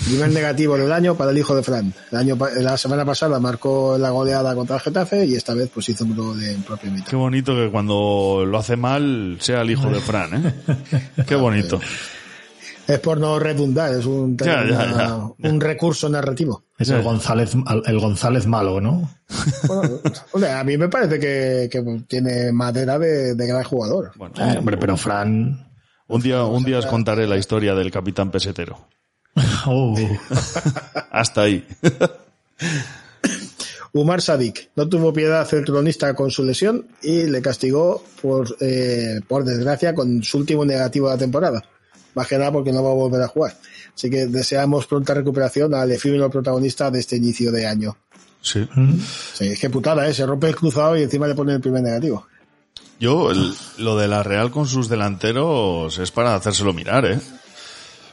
[0.06, 1.94] Primer negativo del año para el hijo de Fran.
[2.12, 5.70] El año, pa- la semana pasada marcó la goleada contra el Getafe y esta vez
[5.72, 7.08] pues hizo un gol en propia mitad.
[7.08, 10.54] Qué bonito que cuando lo hace mal sea el hijo de Fran, ¿eh?
[11.28, 11.82] Qué bonito.
[12.88, 15.50] Es por no redundar, es un, Ya, ya, una- ya.
[15.50, 16.66] un recurso narrativo.
[16.78, 17.52] Es el González,
[17.86, 19.10] el González malo, ¿no?
[19.68, 20.00] Bueno,
[20.34, 24.12] hombre, a mí me parece que, que tiene madera de, de gran jugador.
[24.16, 25.68] Bueno, Eh, hombre, pero Fran.
[26.08, 28.88] un día, un día os contaré la historia del capitán pesetero.
[29.68, 29.96] Oh,
[31.12, 31.66] Hasta ahí.
[33.94, 39.20] Umar Sadik no tuvo piedad el cronista con su lesión y le castigó por, eh,
[39.28, 41.62] por desgracia con su último negativo de la temporada.
[42.16, 43.56] Más que nada porque no va a volver a jugar.
[43.96, 47.98] Así que deseamos pronta recuperación al efímero protagonista de este inicio de año.
[48.42, 48.68] Sí.
[49.34, 50.14] Sí, es que putada, ¿eh?
[50.14, 52.26] Se rompe el cruzado y encima le pone el primer negativo.
[53.00, 57.20] Yo, el- lo de la Real con sus delanteros es para hacérselo mirar, ¿eh?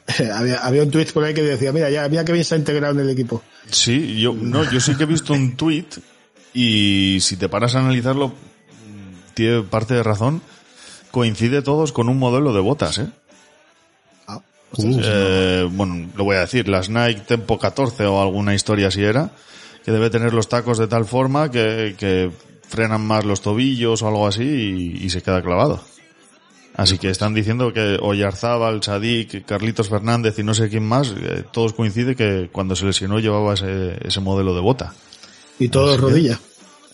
[0.35, 2.59] había, había un tweet por ahí que decía, mira, ya, mira que bien se ha
[2.59, 3.43] integrado en el equipo.
[3.71, 5.97] Sí, yo, no, yo sí que he visto un tuit
[6.55, 10.41] y si te paras a analizarlo, mm, tiene parte de razón,
[11.11, 13.09] coincide todos con un modelo de botas, ¿eh?
[14.77, 19.31] Eh, bueno, lo voy a decir, las Nike Tempo 14 o alguna historia así era,
[19.85, 22.31] que debe tener los tacos de tal forma que, que
[22.69, 24.43] frenan más los tobillos o algo así
[25.01, 25.83] y, y se queda clavado.
[26.77, 31.43] Así que están diciendo que Oyarzábal, Sadik, Carlitos Fernández y no sé quién más, eh,
[31.51, 34.95] todos coincide que cuando se lesionó llevaba ese, ese modelo de bota.
[35.59, 36.41] Y todo Así que- rodilla.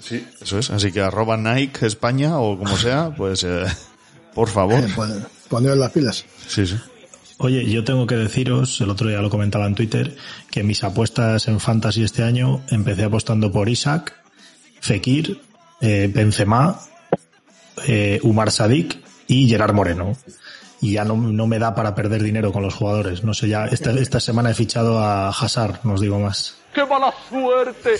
[0.00, 0.70] Sí, eso es.
[0.70, 3.64] Así que arroba Nike España o como sea, pues eh,
[4.34, 4.82] por favor.
[4.94, 6.24] Pon- Poneros las pilas.
[6.46, 6.76] Sí, sí.
[7.38, 10.16] Oye, yo tengo que deciros, el otro día lo comentaba en Twitter,
[10.50, 14.14] que mis apuestas en Fantasy este año empecé apostando por Isaac,
[14.80, 15.40] Fekir,
[15.80, 16.78] eh, Benzema,
[17.86, 20.16] eh, Umar Sadik y Gerard Moreno.
[20.80, 23.24] Y ya no, no me da para perder dinero con los jugadores.
[23.24, 26.56] No sé, ya esta, esta semana he fichado a Hazard, no os digo más.
[26.74, 27.90] ¡Qué mala suerte!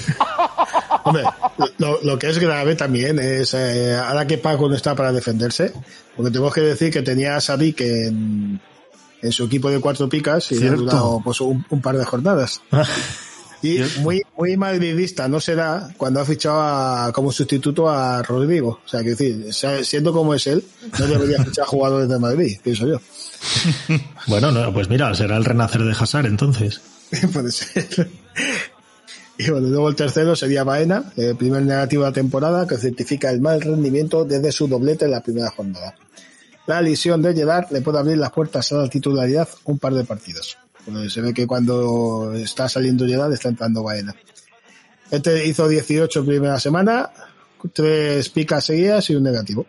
[1.05, 1.25] Hombre,
[1.79, 5.73] lo, lo que es grave también es eh, ahora que Paco no está para defenderse,
[6.15, 8.61] porque tenemos que decir que tenía a Sadik en,
[9.25, 10.83] en su equipo de cuatro picas y le ha Cierto.
[10.85, 12.61] durado pues, un, un par de jornadas.
[13.63, 18.81] Y muy, muy madridista no será cuando ha fichado a- como sustituto a Rodrigo.
[18.85, 19.47] O sea, que decir,
[19.83, 20.63] siendo como es él,
[20.99, 23.01] no debería fichar jugadores de Madrid, pienso yo.
[24.27, 26.83] Bueno, no, pues mira, será el renacer de Hazard entonces.
[27.33, 28.11] Puede ser.
[29.39, 33.31] Y bueno, luego el tercero sería Baena, el primer negativo de la temporada, que certifica
[33.31, 35.95] el mal rendimiento desde su doblete en la primera jornada.
[36.67, 40.05] La lesión de Gerard le puede abrir las puertas a la titularidad un par de
[40.05, 40.57] partidos.
[40.87, 44.15] Bueno, se ve que cuando está saliendo Gerard está entrando Baena.
[45.11, 47.11] Este hizo 18 primera semana,
[47.73, 49.67] tres picas seguidas y un negativo.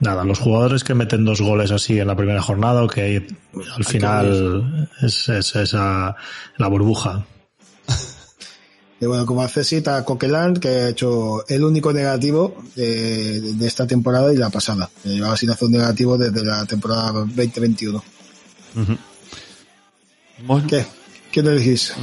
[0.00, 3.26] Nada, los jugadores que meten dos goles así en la primera jornada o que
[3.76, 6.14] al final es, es esa
[6.56, 7.26] la burbuja.
[9.00, 14.32] Y bueno, como accesita Coquelin, que ha hecho el único negativo de, de esta temporada
[14.32, 14.90] y la pasada.
[15.04, 18.02] Llevaba sin hacer un negativo desde la temporada 2021.
[20.44, 20.84] Bueno, ¿Qué?
[21.30, 21.94] ¿Qué te dijiste?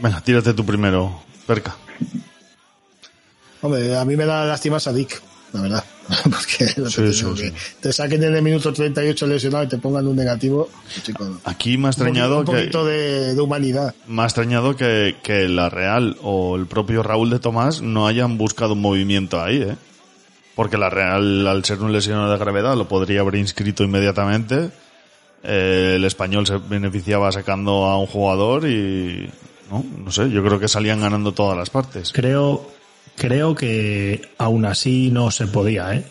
[0.00, 1.76] venga, tírate tú primero, Perca.
[3.62, 5.20] Hombre, a mí me da lástima Sadik,
[5.56, 5.84] la verdad.
[6.22, 7.52] Porque Sí, que sí.
[7.80, 10.68] te saquen en el minuto 38 lesionado y te pongan un negativo.
[11.02, 13.92] chico, Aquí me ha extrañado un que poquito de, de humanidad.
[14.06, 18.38] me ha extrañado que, que la Real o el propio Raúl de Tomás no hayan
[18.38, 19.76] buscado un movimiento ahí, ¿eh?
[20.54, 24.70] Porque la Real, al ser un lesionado de gravedad, lo podría haber inscrito inmediatamente.
[25.42, 29.28] Eh, el español se beneficiaba sacando a un jugador y
[29.70, 32.10] no, no sé, yo creo que salían ganando todas las partes.
[32.12, 32.70] Creo,
[33.16, 36.04] creo que aún así no se podía, ¿eh?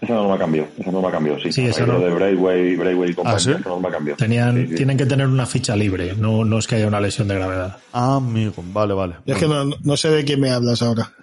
[0.00, 1.50] Esa norma cambió, esa norma cambió, sí.
[1.50, 3.50] Sí, esa norma- de Braithwaite, Braithwaite y compañía, ¿Ah, sí?
[3.52, 4.16] esa norma cambió.
[4.16, 4.74] Tenían, Sí, sí.
[4.74, 7.78] tienen que tener una ficha libre, no, no es que haya una lesión de gravedad.
[7.92, 9.14] Ah, amigo, vale, vale.
[9.24, 11.12] Es que no, no sé de quién me hablas ahora.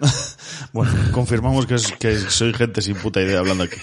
[0.72, 3.76] Bueno, confirmamos que, es, que soy gente sin puta idea hablando aquí.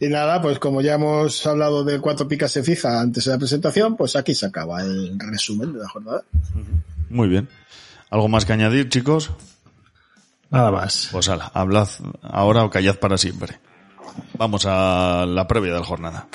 [0.00, 3.38] Y nada, pues como ya hemos hablado de cuatro picas se fija antes de la
[3.38, 6.22] presentación, pues aquí se acaba el resumen de la jornada.
[7.10, 7.48] Muy bien.
[8.10, 9.30] ¿Algo más que añadir, chicos?
[10.50, 11.08] Nada más.
[11.12, 11.88] Pues ala, hablad
[12.22, 13.60] ahora o callad para siempre.
[14.36, 16.26] Vamos a la previa de la jornada.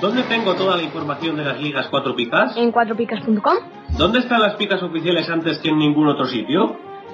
[0.00, 2.56] ¿Dónde tengo toda la información de las ligas 4 picas?
[2.56, 3.56] En cuatropicas.com.
[3.96, 6.76] ¿Dónde están las picas oficiales antes que en ningún otro sitio?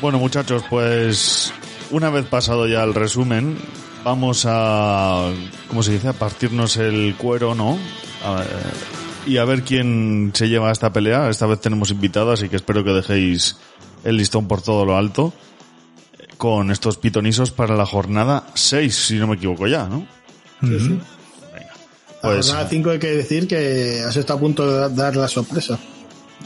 [0.00, 1.52] Bueno, muchachos, pues
[1.90, 3.58] una vez pasado ya el resumen,
[4.04, 5.30] vamos a,
[5.68, 6.08] ¿cómo se dice?
[6.08, 7.78] A partirnos el cuero, ¿no?
[8.24, 8.44] A-
[9.26, 11.28] y a ver quién se lleva esta pelea.
[11.28, 13.58] Esta vez tenemos invitado, así que espero que dejéis
[14.04, 15.34] el listón por todo lo alto
[16.38, 20.06] con estos pitonisos para la jornada 6, si no me equivoco ya, ¿no?
[20.62, 20.98] Ujú.
[21.52, 25.16] La Pues, jornada 5 hay que decir que has estado a punto de da- dar
[25.16, 25.78] la sorpresa.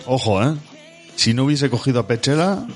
[0.07, 0.55] ojo, ¿eh?
[1.15, 2.67] Si no hubiese cogido a Pechela,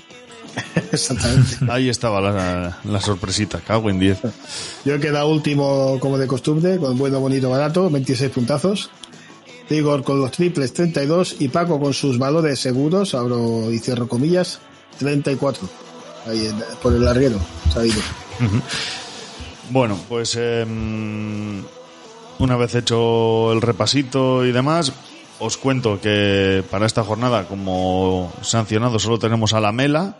[0.92, 1.56] Exactamente.
[1.70, 3.60] ahí estaba la, la sorpresita.
[3.60, 4.18] Cago en 10.
[4.84, 8.90] Yo he quedado último como de costumbre, con bueno, bonito, barato, 26 puntazos.
[9.70, 14.60] Igor con los triples 32 y Paco con sus valores seguros, abro y cierro comillas,
[14.98, 15.68] 34.
[16.26, 17.38] Ahí en- por el larguero,
[17.72, 18.00] sabido.
[19.70, 21.62] Bueno, pues em,
[22.38, 24.92] una vez hecho el repasito y demás,
[25.38, 30.16] os cuento que para esta jornada, como sancionado, solo tenemos a la Mela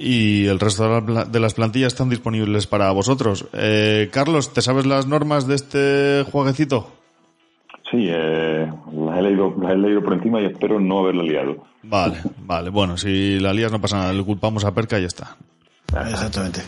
[0.00, 3.46] y el resto de, la- de las plantillas están disponibles para vosotros.
[3.52, 6.90] Eh, Carlos, ¿te sabes las normas de este jueguecito?
[7.90, 11.64] Sí, eh, las, he leído, las he leído por encima y espero no haberla liado.
[11.82, 12.70] Vale, vale.
[12.70, 15.36] Bueno, si la lías no pasa nada, le culpamos a Perca y ya está.
[16.08, 16.60] Exactamente.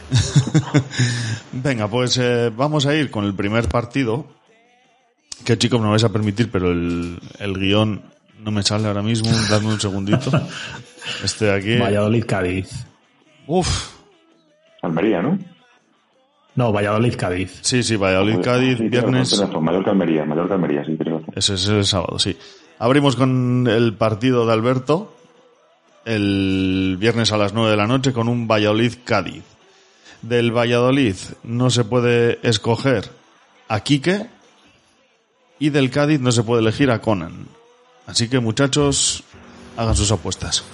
[1.53, 4.27] Venga, pues eh, vamos a ir con el primer partido.
[5.45, 8.03] Que chicos, me vais a permitir, pero el, el guion
[8.45, 9.31] no me sale ahora mismo.
[9.51, 10.31] Dadme un segundito.
[11.25, 11.77] Este de aquí.
[11.79, 12.87] Valladolid-Cádiz.
[13.47, 13.93] Uf.
[14.83, 15.39] Almería, ¿no?
[16.55, 17.61] No, Valladolid-Cádiz.
[17.63, 19.31] Sí, sí, Valladolid, Cádiz, Sí, viernes.
[19.31, 19.65] razón, tienes razón.
[19.65, 21.35] Mallorca, Almería, Mallorca, Almería, sí, tienes razón.
[21.35, 22.37] Ese es el sábado, sí.
[22.79, 25.15] Abrimos con el partido de Alberto
[26.05, 29.45] el viernes a las 9 de la noche con un Valladolid-Cádiz.
[30.21, 31.15] Del Valladolid
[31.45, 33.09] no se puede escoger
[33.69, 34.27] a Quique
[35.59, 37.47] y del Cádiz no se puede elegir a Conan.
[38.07, 39.23] Así que muchachos,
[39.77, 40.65] hagan sus apuestas.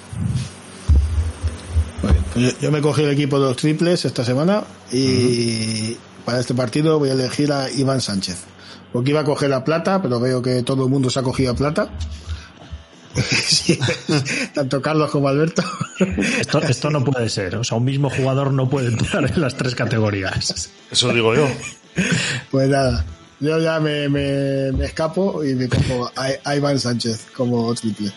[2.38, 6.98] Yo, yo me cogí el equipo de los triples esta semana y para este partido
[6.98, 8.44] voy a elegir a Iván Sánchez.
[8.92, 11.52] Porque iba a coger a plata, pero veo que todo el mundo se ha cogido
[11.52, 11.90] a plata.
[13.18, 13.78] Sí,
[14.54, 15.62] tanto Carlos como Alberto.
[16.38, 17.56] Esto, esto no puede ser.
[17.56, 20.70] O sea, un mismo jugador no puede entrar en las tres categorías.
[20.90, 21.48] Eso digo yo.
[22.50, 23.04] Pues nada,
[23.40, 28.12] yo ya me, me, me escapo y me cojo a, a Iván Sánchez como triple.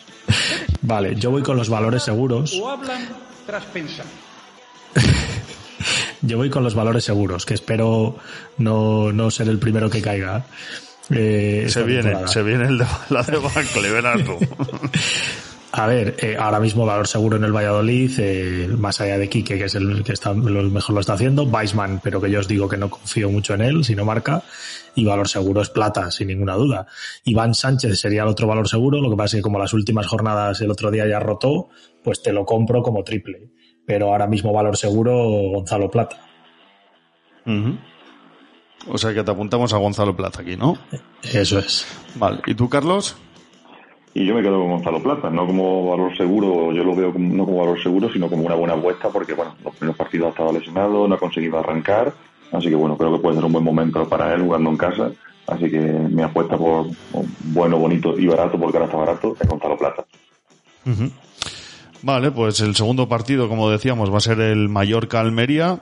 [0.82, 2.53] Vale, yo voy con los valores seguros.
[3.46, 4.06] Tras pensar.
[6.22, 8.18] Yo voy con los valores seguros, que espero
[8.58, 10.46] no, no ser el primero que caiga.
[11.10, 12.28] eh, Se viene, temporada.
[12.28, 14.38] se viene el de, la debacle, verás tú.
[15.74, 19.58] A ver, eh, ahora mismo valor seguro en el Valladolid, eh, más allá de Quique,
[19.58, 22.48] que es el que está, lo mejor lo está haciendo, Weisman, pero que yo os
[22.50, 24.44] digo que no confío mucho en él, si no marca,
[24.96, 26.88] y valor seguro es plata, sin ninguna duda.
[27.24, 30.08] Iván Sánchez sería el otro valor seguro, lo que pasa es que como las últimas
[30.08, 31.70] jornadas el otro día ya rotó,
[32.04, 33.49] pues te lo compro como triple.
[33.86, 35.14] Pero ahora mismo valor seguro
[35.54, 36.18] Gonzalo Plata.
[38.88, 40.78] O sea que te apuntamos a Gonzalo Plata aquí, ¿no?
[41.24, 41.88] Eso es.
[42.16, 42.41] Vale.
[42.45, 43.16] ¿Y tú, Carlos?
[44.14, 47.34] Y yo me quedo con Gonzalo Plata, no como valor seguro, yo lo veo como-
[47.34, 50.30] no como valor seguro, sino como una buena apuesta, porque bueno, los primeros partidos ha
[50.32, 52.14] estado lesionado, no ha conseguido arrancar,
[52.52, 55.12] así que bueno, creo que puede ser un buen momento para él jugando en casa,
[55.47, 56.88] así que mi apuesta por
[57.54, 60.06] bueno, bonito y barato, porque ahora está barato, es Gonzalo Plata.
[62.04, 65.82] Vale, pues el segundo partido, como decíamos, va a ser el Mallorca-Almería.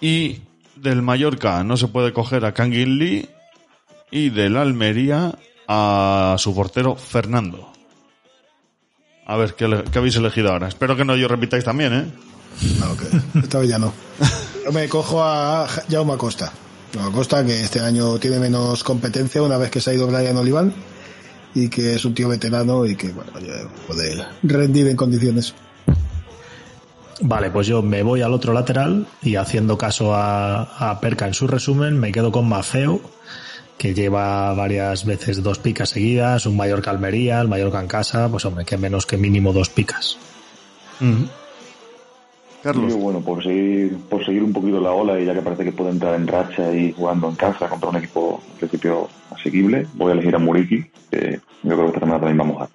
[0.00, 0.40] Y
[0.76, 3.28] del Mallorca no se puede coger a Kangin Lee.
[4.10, 5.36] Y del Almería
[5.68, 7.72] a su portero Fernando.
[9.26, 10.68] A ver, ¿qué, habéis elegido ahora?
[10.68, 12.06] Espero que no yo repitáis también, ¿eh?
[12.80, 13.42] Ah, ok.
[13.42, 13.92] Esta vez ya no.
[14.64, 16.52] Yo me cojo a Jaume Acosta.
[17.00, 20.72] Acosta, que este año tiene menos competencia una vez que se ha ido Brian Oliván
[21.56, 23.32] y que es un tío veterano y que bueno,
[23.86, 25.54] puede rendir en condiciones.
[27.22, 31.32] Vale, pues yo me voy al otro lateral y haciendo caso a, a Perca en
[31.32, 33.00] su resumen, me quedo con Mafeo,
[33.78, 38.44] que lleva varias veces dos picas seguidas, un Mallorca Almería, el Mallorca en casa, pues
[38.44, 40.18] hombre, que menos que mínimo dos picas.
[42.66, 42.92] Carlos.
[42.92, 45.72] Yo, bueno, por seguir, por seguir un poquito la ola y ya que parece que
[45.72, 50.10] puede entrar en racha y jugando en casa contra un equipo en principio asequible, voy
[50.10, 52.68] a elegir a Muriki, que yo creo que esta semana también va a mojar.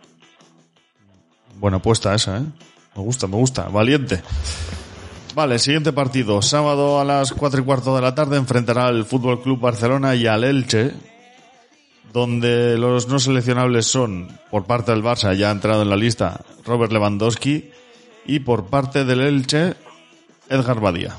[1.60, 2.44] Buena apuesta esa, ¿eh?
[2.96, 3.68] Me gusta, me gusta.
[3.70, 4.22] Valiente.
[5.36, 6.42] Vale, siguiente partido.
[6.42, 10.28] Sábado a las cuatro y cuarto de la tarde enfrentará al Fútbol Club Barcelona y
[10.28, 10.92] al Elche,
[12.12, 16.42] donde los no seleccionables son, por parte del Barça, ya ha entrado en la lista,
[16.66, 17.72] Robert Lewandowski,
[18.26, 19.76] y por parte del Elche,
[20.50, 21.16] Edgar Badía.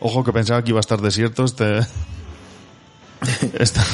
[0.00, 1.78] Ojo que pensaba que iba a estar desierto este.
[3.58, 3.84] esta-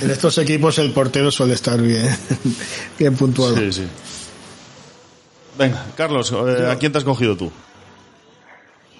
[0.00, 2.08] En estos equipos el portero suele estar bien,
[2.98, 3.56] bien puntuado.
[3.56, 3.86] Sí, sí.
[5.58, 7.50] Venga, Carlos, eh, ¿a quién te has cogido tú?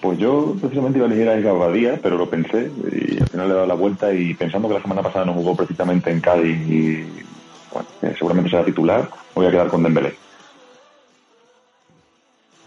[0.01, 3.49] Pues yo precisamente iba a elegir a Edgar Badía, pero lo pensé y al final
[3.49, 6.21] le he dado la vuelta y pensando que la semana pasada no jugó precisamente en
[6.21, 7.07] Cádiz y
[7.73, 10.15] bueno, que seguramente será titular, voy a quedar con Dembélé.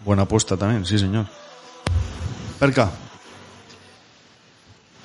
[0.08, 1.26] Buena apuesta también, sí, señor.
[2.58, 2.90] Perca.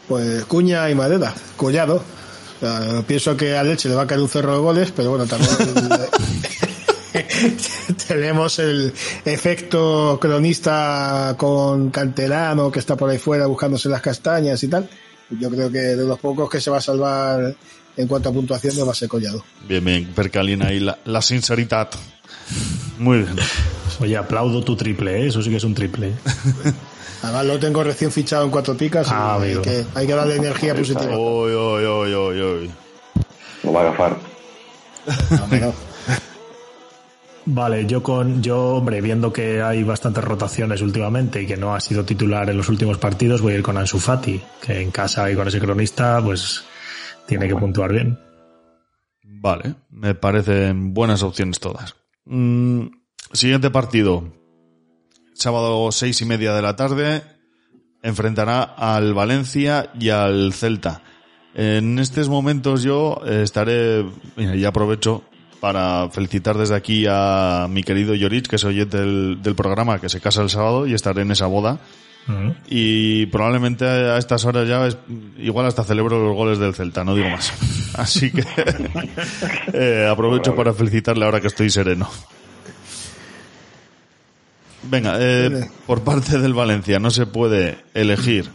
[0.08, 2.02] Pues Cuña y Madera, Collado.
[2.62, 5.26] Sea, pienso que a Leche le va a caer un cerro de goles, pero bueno,
[5.26, 5.52] también
[8.08, 8.94] tenemos el
[9.26, 14.90] efecto cronista con Canterano que está por ahí fuera buscándose las castañas y tal.
[15.32, 17.54] Yo creo que de los pocos que se va a salvar
[17.98, 19.44] en cuanto a puntuación no va a ser Collado.
[19.68, 21.90] Bien, bien, Percalina y la, la sinceridad.
[23.00, 23.36] Muy bien.
[24.00, 25.28] Oye, aplaudo tu triple, ¿eh?
[25.28, 26.14] eso sí que es un triple.
[27.22, 29.62] Además lo tengo recién fichado en cuatro picas Ah, y hay amigo.
[29.62, 31.18] que, hay que darle energía positiva.
[31.18, 32.72] Uy, uy, uy, uy, uy.
[33.64, 34.18] Lo va a agafar.
[35.50, 35.74] Bueno,
[37.46, 41.82] Vale, yo con yo, hombre, viendo que hay bastantes rotaciones últimamente y que no ha
[41.82, 45.30] sido titular en los últimos partidos, voy a ir con Ansu Fati, que en casa
[45.30, 46.64] y con ese cronista, pues
[47.28, 48.18] tiene que puntuar bien.
[49.24, 51.96] Vale, me parecen buenas opciones todas.
[52.26, 52.88] Mm,
[53.34, 54.32] siguiente partido.
[55.34, 57.24] Sábado seis y media de la tarde.
[58.02, 61.02] Enfrentará al Valencia y al Celta.
[61.56, 64.06] En estos momentos yo eh, estaré,
[64.36, 65.24] mira, y aprovecho
[65.60, 70.10] para felicitar desde aquí a mi querido Llorich, que es oyente del, del programa, que
[70.10, 71.80] se casa el sábado y estaré en esa boda.
[72.70, 74.98] Y probablemente a estas horas ya es,
[75.38, 77.52] igual hasta celebro los goles del Celta, no digo más.
[77.98, 78.44] Así que
[79.74, 82.10] eh, aprovecho para felicitarle ahora que estoy sereno.
[84.84, 88.50] Venga, eh, por parte del Valencia no se puede elegir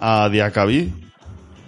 [0.00, 0.92] a Diacabí,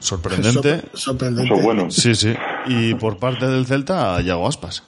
[0.01, 0.81] sorprendente.
[0.93, 1.53] Sor- sorprendente.
[1.55, 1.91] Eso bueno.
[1.91, 2.35] Sí, sí.
[2.67, 4.83] Y por parte del Celta a Yago Aspas.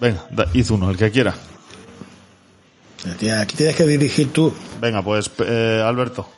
[0.00, 1.34] Venga, da- id uno, el que quiera.
[3.40, 4.52] Aquí tienes que dirigir tú.
[4.80, 6.28] Venga, pues eh, Alberto.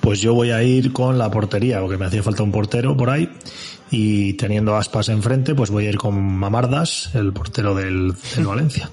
[0.00, 3.10] Pues yo voy a ir con la portería, porque me hacía falta un portero por
[3.10, 3.30] ahí.
[3.90, 8.90] Y teniendo aspas enfrente, pues voy a ir con Mamardas, el portero del, del Valencia.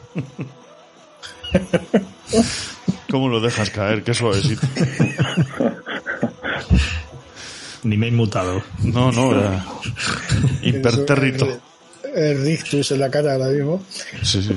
[3.10, 4.04] ¿Cómo lo dejas caer?
[4.04, 4.66] Qué suavecito.
[7.84, 8.62] Ni me he inmutado.
[8.84, 9.66] No, no, era
[10.62, 11.48] impertérrito.
[12.14, 13.84] El rictus en la cara ahora mismo.
[14.22, 14.56] Sí, sí.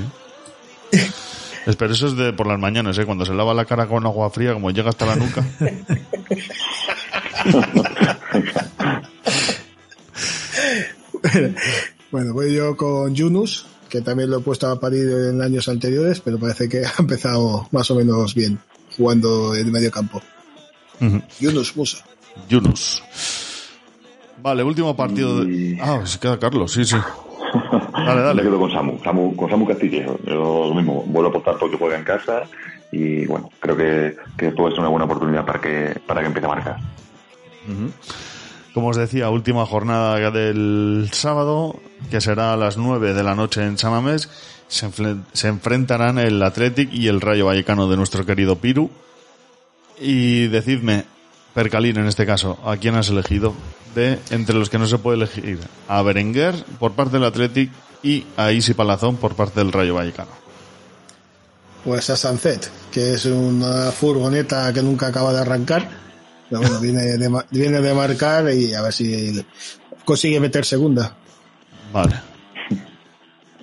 [1.66, 3.06] Espera, eso es de por las mañanas, ¿eh?
[3.06, 5.44] Cuando se lava la cara con agua fría, como llega hasta la nuca.
[12.10, 16.20] Bueno, voy yo con Yunus, que también lo he puesto a parir en años anteriores,
[16.20, 18.56] pero parece que ha empezado más o menos bien
[18.96, 20.22] jugando en medio campo.
[21.00, 21.20] Ujú.
[21.40, 22.04] Yunus Musa.
[22.48, 23.02] Yunus.
[24.40, 25.76] Vale, último partido de...
[25.82, 26.96] Ah, se queda Carlos, sí, sí.
[27.92, 28.42] Dale, Me dale.
[28.42, 30.18] quedo con Samu, Samu, con Samu Castillejo.
[30.26, 32.42] Yo lo mismo, vuelvo a apostar porque juega en casa
[32.92, 36.46] y bueno, creo que, que puede ser una buena oportunidad para que, para que empiece
[36.46, 36.76] a marcar.
[38.72, 41.76] Como os decía, última jornada del sábado,
[42.10, 44.28] que será a las 9 de la noche en Samamés.
[44.68, 44.88] Se,
[45.32, 48.90] se enfrentarán el Athletic y el Rayo Vallecano de nuestro querido Piru.
[50.00, 51.04] Y decidme,
[51.54, 53.54] Percalín en este caso, ¿a quién has elegido?
[53.94, 57.70] De entre los que no se puede elegir, a Berenguer por parte del Athletic
[58.02, 60.30] y a Isi Palazón por parte del Rayo Vallecano.
[61.84, 65.88] Pues a Sunset, que es una furgoneta que nunca acaba de arrancar.
[66.50, 69.44] Pero bueno, viene de, ma- viene de marcar y a ver si
[70.04, 71.14] consigue meter segunda.
[71.92, 72.20] Vale.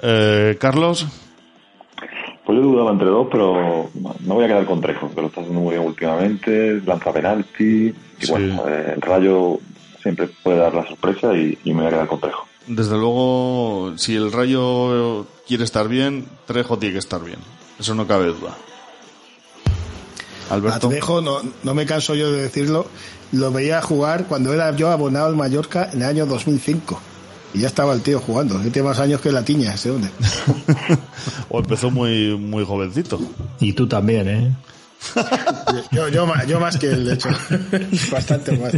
[0.01, 1.05] Eh, Carlos,
[2.51, 3.89] Pues yo dudaba entre dos, pero
[4.25, 7.63] no voy a quedar con Trejo, que lo está haciendo muy bien últimamente, lanza penalti,
[8.19, 8.29] y Sí.
[8.29, 9.59] bueno, eh, el Rayo
[10.03, 12.45] siempre puede dar la sorpresa y, y me voy a quedar con Trejo.
[12.67, 17.39] Desde luego, si el Rayo quiere estar bien, Trejo tiene que estar bien.
[17.79, 18.57] Eso no cabe duda.
[20.49, 20.89] A Alberto.
[20.89, 22.85] Trejo, no, no me canso yo de decirlo,
[23.31, 26.99] lo veía jugar cuando era yo abonado al Mallorca en el año 2005.
[27.53, 28.61] Y ya estaba el tío jugando.
[28.61, 30.09] Que tiene más años que la tiña, ese hombre.
[31.49, 33.19] O empezó muy, muy jovencito.
[33.59, 34.55] Y tú también, ¿eh?
[35.91, 37.29] Yo, yo, yo más que él, de hecho.
[38.11, 38.73] Bastante más.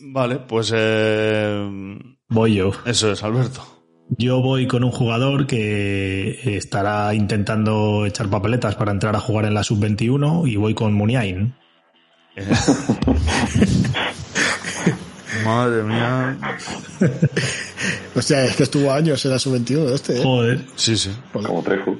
[0.00, 1.98] Vale, pues eh,
[2.28, 2.72] Voy yo.
[2.84, 3.62] eso es, Alberto.
[4.10, 9.54] Yo voy con un jugador que estará intentando echar papeletas para entrar a jugar en
[9.54, 11.54] la sub-21 y voy con Muniain.
[15.48, 16.36] Madre mía.
[18.14, 20.22] O sea, es que estuvo años en la sub-21 este, ¿eh?
[20.24, 20.64] Joder.
[20.74, 21.12] Sí, sí.
[21.32, 21.96] Como Trejo.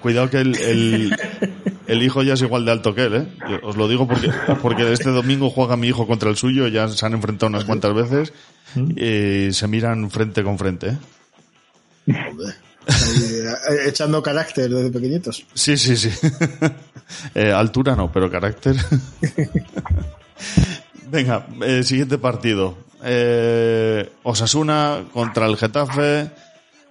[0.00, 1.16] Cuidado que el, el,
[1.86, 3.28] el hijo ya es igual de alto que él, ¿eh?
[3.50, 4.30] Yo os lo digo porque,
[4.62, 7.92] porque este domingo juega mi hijo contra el suyo, ya se han enfrentado unas cuantas
[7.92, 8.32] veces
[8.74, 10.96] y se miran frente con frente, ¿eh?
[12.32, 12.54] Joder.
[12.88, 15.44] Ahí, eh, echando carácter desde pequeñitos.
[15.54, 16.10] Sí, sí, sí.
[17.34, 18.76] Eh, altura no, pero carácter.
[21.10, 22.76] Venga, eh, siguiente partido.
[23.02, 26.30] Eh, Osasuna contra el Getafe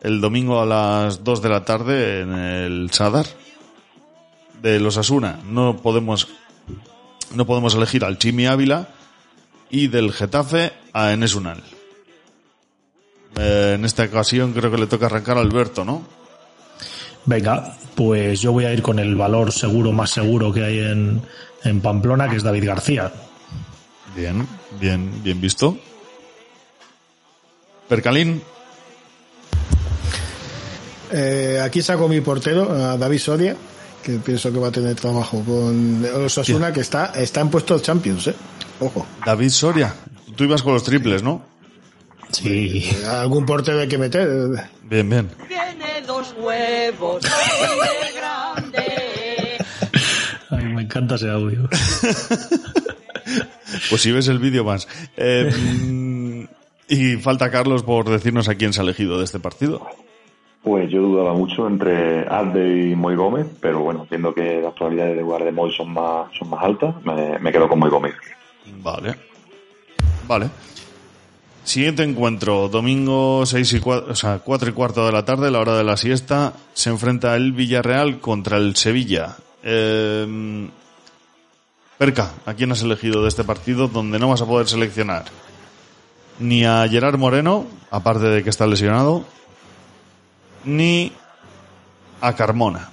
[0.01, 3.25] el domingo a las 2 de la tarde en el Sadar.
[4.61, 6.27] De los Osasuna no podemos
[7.33, 8.89] no podemos elegir al Chimi Ávila
[9.69, 11.63] y del Getafe a Enes Unal.
[13.37, 16.03] Eh, en esta ocasión creo que le toca arrancar a Alberto, ¿no?
[17.25, 21.21] Venga, pues yo voy a ir con el valor seguro más seguro que hay en,
[21.63, 23.13] en Pamplona, que es David García.
[24.15, 24.47] Bien,
[24.79, 25.77] bien, bien visto.
[27.87, 28.41] Percalín,
[31.11, 33.55] Eh, aquí saco mi portero, a David Soria,
[34.03, 38.27] que pienso que va a tener trabajo con Osasuna, que está, está en puesto Champions,
[38.27, 38.35] ¿eh?
[38.79, 39.07] Ojo.
[39.25, 39.91] David Soria,
[40.35, 41.41] tú ibas con los triples, ¿no?
[42.31, 42.91] Sí.
[43.07, 44.29] Algún portero hay que meter.
[44.83, 45.31] Bien, bien.
[45.47, 47.23] Tiene dos huevos
[48.15, 49.57] grande.
[50.51, 51.67] Ay, me encanta ese audio.
[53.89, 54.87] Pues si ves el vídeo más.
[55.17, 55.49] Eh,
[56.87, 59.85] y falta Carlos por decirnos a quién se ha elegido de este partido.
[60.63, 65.17] Pues yo dudaba mucho entre Alde y Moy Gómez, pero bueno, viendo que las probabilidades
[65.17, 68.15] de jugar de Moy son más, son más altas, me, me quedo con Moy Gómez.
[68.81, 69.15] Vale.
[70.27, 70.49] Vale.
[71.63, 75.59] Siguiente encuentro, domingo 6 y 4, o sea, 4 y cuarto de la tarde, la
[75.59, 79.35] hora de la siesta, se enfrenta el Villarreal contra el Sevilla.
[79.61, 80.67] Eh,
[81.99, 85.25] Perca, ¿a quién has elegido de este partido donde no vas a poder seleccionar?
[86.39, 89.25] Ni a Gerard Moreno, aparte de que está lesionado,
[90.63, 91.11] ni
[92.21, 92.89] a Carmona.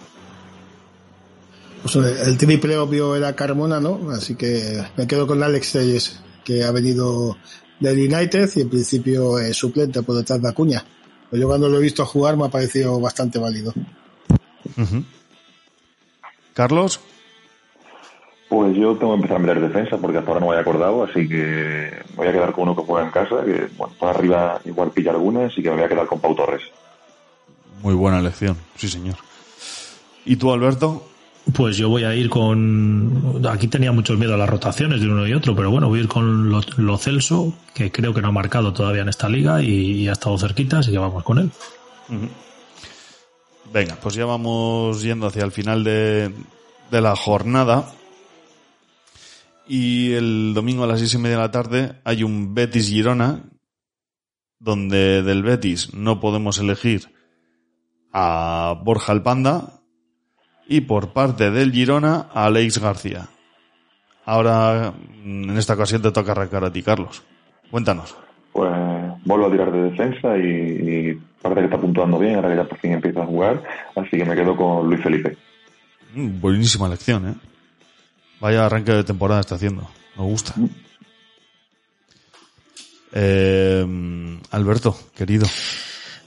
[1.82, 4.10] Pues el triple obvio era Carmona, ¿no?
[4.10, 7.36] Así que me quedo con Alex Telles, que ha venido
[7.78, 10.84] del United y en principio es suplente por detrás de Acuña.
[11.30, 13.72] Pero yo cuando lo he visto jugar me ha parecido bastante válido.
[16.54, 16.98] Carlos,
[18.48, 21.02] Pues yo tengo que empezar a mirar defensa porque hasta ahora no me había acordado,
[21.02, 24.60] así que voy a quedar con uno que juega en casa, que bueno, por arriba
[24.64, 26.62] igual pilla alguna, así que me voy a quedar con Pau Torres.
[27.82, 29.16] muy buena elección, sí señor.
[30.24, 31.08] ¿Y tú, Alberto?
[31.54, 33.40] Pues yo voy a ir con.
[33.48, 36.02] Aquí tenía mucho miedo a las rotaciones de uno y otro, pero bueno, voy a
[36.02, 39.62] ir con lo, Lo Celso, que creo que no ha marcado todavía en esta liga
[39.62, 41.50] y, y ha estado cerquita, así que vamos con él.
[43.72, 46.32] Venga, pues ya vamos yendo hacia el final de,
[46.90, 47.92] de la jornada.
[49.68, 53.44] Y el domingo a las seis y media de la tarde hay un Betis Girona,
[54.58, 57.12] donde del Betis no podemos elegir
[58.12, 59.80] a Borja el Panda
[60.68, 63.28] y por parte del Girona a Alex García.
[64.24, 64.92] Ahora,
[65.24, 67.22] mm, en esta ocasión te toca arrancar a ti, Carlos.
[67.70, 68.16] Cuéntanos.
[68.52, 68.72] Pues
[69.24, 72.64] vuelvo a tirar de defensa y, y parece que está puntuando bien, ahora que ya
[72.64, 73.62] por fin empieza a jugar,
[73.94, 75.36] así que me quedo con Luis Felipe.
[76.14, 77.34] Mm, Buenísima elección, ¿eh?
[78.40, 79.88] Vaya arranque de temporada está haciendo.
[80.16, 80.54] Me gusta.
[83.12, 85.46] Eh, Alberto, querido.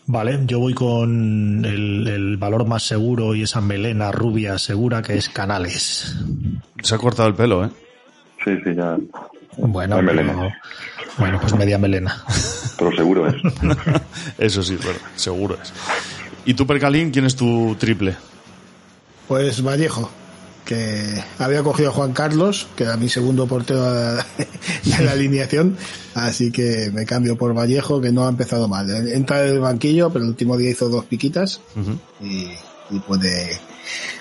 [0.07, 5.16] Vale, yo voy con el, el valor más seguro y esa melena rubia segura que
[5.18, 6.16] es Canales.
[6.82, 7.70] Se ha cortado el pelo, ¿eh?
[8.43, 8.97] Sí, sí, ya.
[9.57, 10.34] Bueno, melena.
[10.34, 10.51] pero-
[11.20, 12.24] bueno, pues media melena.
[12.78, 13.36] Pero seguro es.
[14.39, 14.78] Eso sí.
[15.16, 15.74] Seguro es.
[16.45, 18.16] ¿Y tú, Percalín, quién es tu triple?
[19.28, 20.10] Pues Vallejo,
[20.70, 24.24] que había cogido a Juan Carlos, que era mi segundo portero de
[24.84, 25.76] la, la alineación,
[26.13, 28.88] así que me cambio por Vallejo, que no ha empezado mal.
[29.07, 31.61] Entra en el banquillo, pero el último día hizo dos piquitas
[32.22, 32.49] y,
[32.91, 33.59] y puede...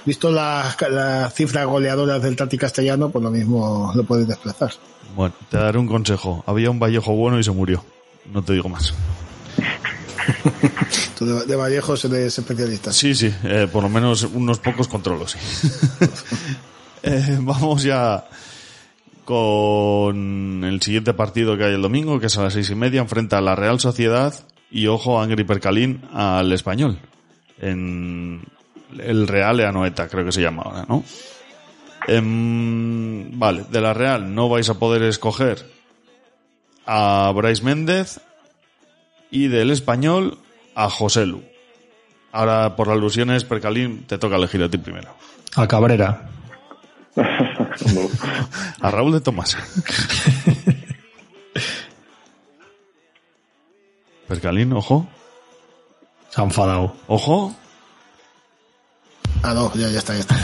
[0.06, 4.72] Visto las las cifras goleadoras del Tati Castellano, pues lo mismo lo puedes desplazar.
[5.14, 6.42] Bueno, te daré un consejo.
[6.46, 7.84] Había un Vallejo bueno y se murió.
[8.32, 8.94] No te digo más.
[11.18, 12.92] Tú de, de Vallejo eres especialista.
[12.92, 15.38] Sí, sí, eh, por lo menos unos pocos controlos, sí.
[17.00, 18.26] Eh, vamos ya
[19.24, 23.00] con el siguiente partido que hay el domingo, que es a las seis y media,
[23.00, 24.34] enfrenta a la Real Sociedad
[24.68, 26.98] y ojo Angry Percalín al español.
[27.60, 28.42] En
[28.98, 31.04] el Real Anoeta, creo que se llama ahora, ¿no?
[32.08, 35.64] Em, vale, de la Real no vais a poder escoger
[36.86, 38.20] a Bryce Méndez
[39.30, 40.38] y del español
[40.74, 41.42] a José Lu.
[42.32, 45.14] Ahora, por alusiones, Percalín, te toca elegir a ti primero.
[45.56, 46.28] A Cabrera.
[48.80, 49.56] A Raúl de Tomás.
[54.28, 55.08] Percalín, ojo.
[56.30, 56.94] Se ha enfadado.
[57.06, 57.56] Ojo.
[59.42, 60.36] Ah, no, ya, ya está, ya está.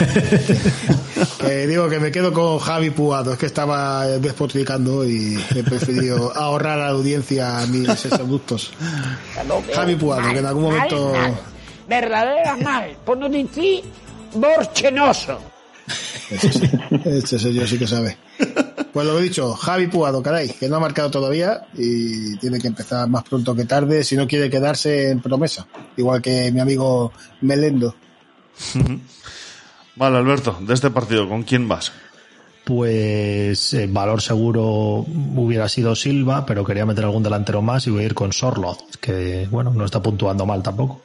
[1.66, 6.78] Digo que me quedo con Javi Puado, es que estaba despotricando y he preferido ahorrar
[6.78, 8.72] a la audiencia a mis seductos.
[9.74, 11.12] Javi Puado, que en algún momento...
[11.12, 11.40] Mal, mal.
[11.88, 12.96] Verdadera mal.
[13.04, 13.82] Por no decir
[14.34, 15.38] borchenoso.
[16.30, 16.70] Ese sí,
[17.04, 18.16] este señor sí que sabe.
[18.92, 22.68] Pues lo he dicho, Javi Puado, caray, que no ha marcado todavía y tiene que
[22.68, 25.66] empezar más pronto que tarde si no quiere quedarse en promesa.
[25.96, 27.94] Igual que mi amigo Melendo.
[29.96, 31.92] Vale, Alberto, de este partido, ¿con quién vas?
[32.64, 35.04] Pues eh, valor seguro
[35.36, 38.96] hubiera sido Silva, pero quería meter algún delantero más y voy a ir con Sorloth,
[39.00, 41.00] que bueno, no está puntuando mal tampoco.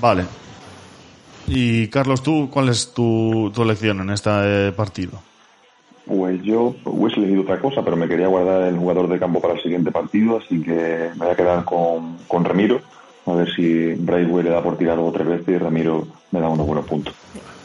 [0.00, 0.24] Vale.
[1.48, 4.30] Y Carlos, ¿tú cuál es tu, tu elección en este
[4.68, 5.20] eh, partido?
[6.06, 9.54] Pues yo hubiese elegido otra cosa, pero me quería guardar el jugador de campo para
[9.54, 12.80] el siguiente partido, así que me voy a quedar con, con Ramiro,
[13.28, 16.40] A ver si Braithwaite le da por tirar dos o tres veces y Ramiro me
[16.40, 17.14] da unos buenos puntos.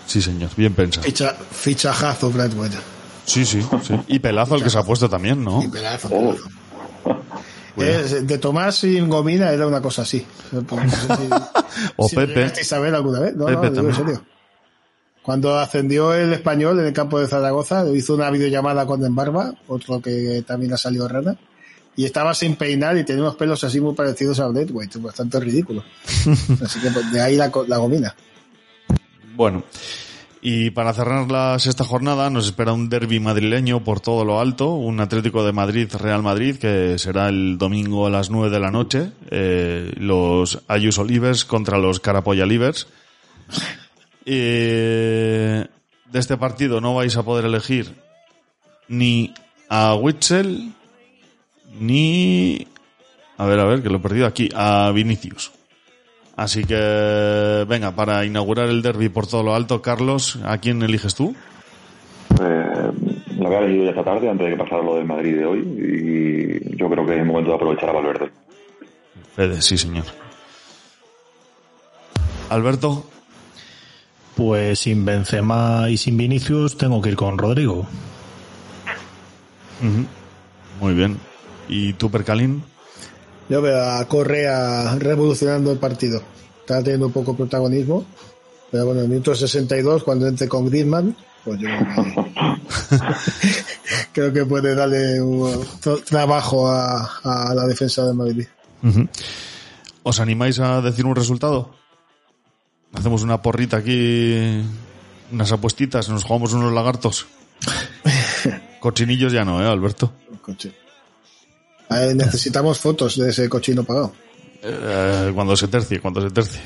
[0.06, 1.04] Sí, señor, bien pensado.
[1.04, 2.78] Ficha, fichajazo, Braithwaite.
[3.26, 3.96] Sí, sí, sí.
[4.08, 5.64] Y pelazo el que se ha puesto también, ¿no?
[5.64, 6.50] Y pelazo, pelazo.
[7.76, 10.24] Es, de Tomás sin gomina era una cosa así.
[11.96, 12.52] o si Pepe.
[12.72, 13.36] a ver alguna vez?
[13.36, 14.22] No, Pepe no, digo en serio.
[15.24, 20.02] Cuando ascendió el español en el campo de Zaragoza, hizo una videollamada con Embarba, otro
[20.02, 21.36] que también ha salido rana,
[21.96, 25.84] y estaba sin peinar y tenía unos pelos así muy parecidos a Braithwaite, bastante ridículo.
[26.64, 28.16] Así que pues, de ahí la, la gomina.
[29.36, 29.64] Bueno,
[30.46, 34.74] y para cerrar la sexta jornada nos espera un derby madrileño por todo lo alto,
[34.74, 39.12] un Atlético de Madrid-Real Madrid que será el domingo a las 9 de la noche,
[39.32, 42.88] eh, los Ayuso Livers contra los Carapolla Livers.
[44.26, 45.66] Eh,
[46.12, 47.96] de este partido no vais a poder elegir
[48.90, 49.34] ni
[49.70, 50.74] a Witzel
[51.80, 52.68] ni...
[53.38, 55.52] A ver, a ver, que lo he perdido aquí, a Vinicius.
[56.36, 61.14] Así que, venga, para inaugurar el derby por todo lo alto, Carlos, ¿a quién eliges
[61.16, 61.36] tú?
[62.42, 62.92] Eh,
[63.38, 65.60] la había elegido ya esta tarde antes de que pasara lo del Madrid de hoy
[65.60, 68.32] y yo creo que es el momento de aprovechar a Valverde.
[69.36, 70.06] Fede, sí, señor.
[72.50, 73.06] Alberto,
[74.36, 77.86] Pues sin Benzema y sin Vinicius tengo que ir con Rodrigo.
[80.80, 81.20] muy bien.
[81.70, 82.64] ¿Y tú, Percalín?
[83.50, 86.22] Yo veo a Correa revolucionando el partido.
[86.62, 88.06] Está teniendo un poco protagonismo.
[88.72, 91.70] Pero bueno, en el minuto 62, cuando entre con Griezmann, pues yo
[94.14, 98.48] creo que, puede darle un tra- trabajo a, a la defensa de Madrid.
[100.04, 101.72] ¿Os animáis a decir un resultado?
[102.94, 104.62] Hacemos una porrita aquí,
[105.32, 107.26] unas apuestitas, nos jugamos unos lagartos.
[108.80, 110.14] Cochinillos ya no, ¿eh, Alberto?
[110.42, 110.74] Coche.
[111.94, 114.14] A ver, necesitamos fotos de ese cochino pagado.
[114.64, 116.60] Eh, cuando se tercie, cuando se tercie.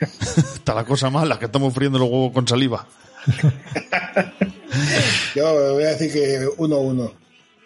[0.00, 2.84] Está la cosa mala, que estamos friendo los huevos con saliva.
[5.36, 7.12] Yo voy a decir que 1-1.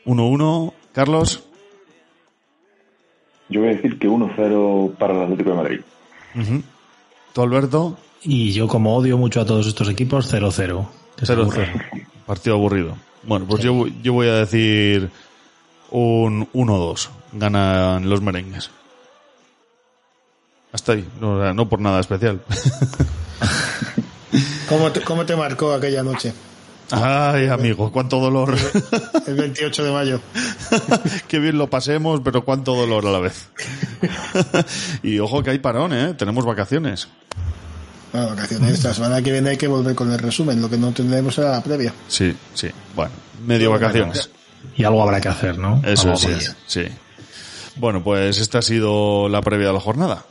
[0.04, 1.42] 1-1, Carlos.
[3.48, 5.80] Yo voy a decir que 1-0 para el Atlético de Madrid.
[6.34, 6.62] Ujú.
[7.32, 7.96] ¿Tú, Alberto?
[8.22, 10.86] Y yo como odio mucho a todos estos equipos, 0-0.
[11.16, 11.40] que se 0-0.
[11.40, 11.82] aburren.
[12.26, 12.98] Partido aburrido.
[13.22, 15.10] Bueno, pues yo, yo voy a decir
[15.90, 17.08] un 1-2.
[17.32, 18.70] Ganan los merengues.
[20.72, 21.06] Hasta ahí.
[21.20, 22.40] No, no por nada especial.
[24.68, 26.32] ¿Cómo te, ¿Cómo te marcó aquella noche?
[26.90, 28.54] Ay, amigo, cuánto dolor.
[29.26, 30.20] El 28 de mayo.
[31.28, 33.48] Qué bien lo pasemos, pero cuánto dolor a la vez.
[35.02, 36.14] y ojo que hay parón, ¿eh?
[36.14, 37.08] Tenemos vacaciones.
[38.12, 38.72] Bueno, vacaciones.
[38.72, 40.60] Esta semana que viene hay que volver con el resumen.
[40.60, 41.92] Lo que no tendremos era la previa.
[42.08, 42.68] Sí, sí.
[42.94, 43.12] Bueno,
[43.44, 44.30] medio vacaciones.
[44.74, 45.80] Y algo habrá que hacer, ¿no?
[45.84, 46.56] Eso sí, hacer.
[46.66, 46.88] sí.
[47.76, 50.24] Bueno, pues esta ha sido la previa de la jornada.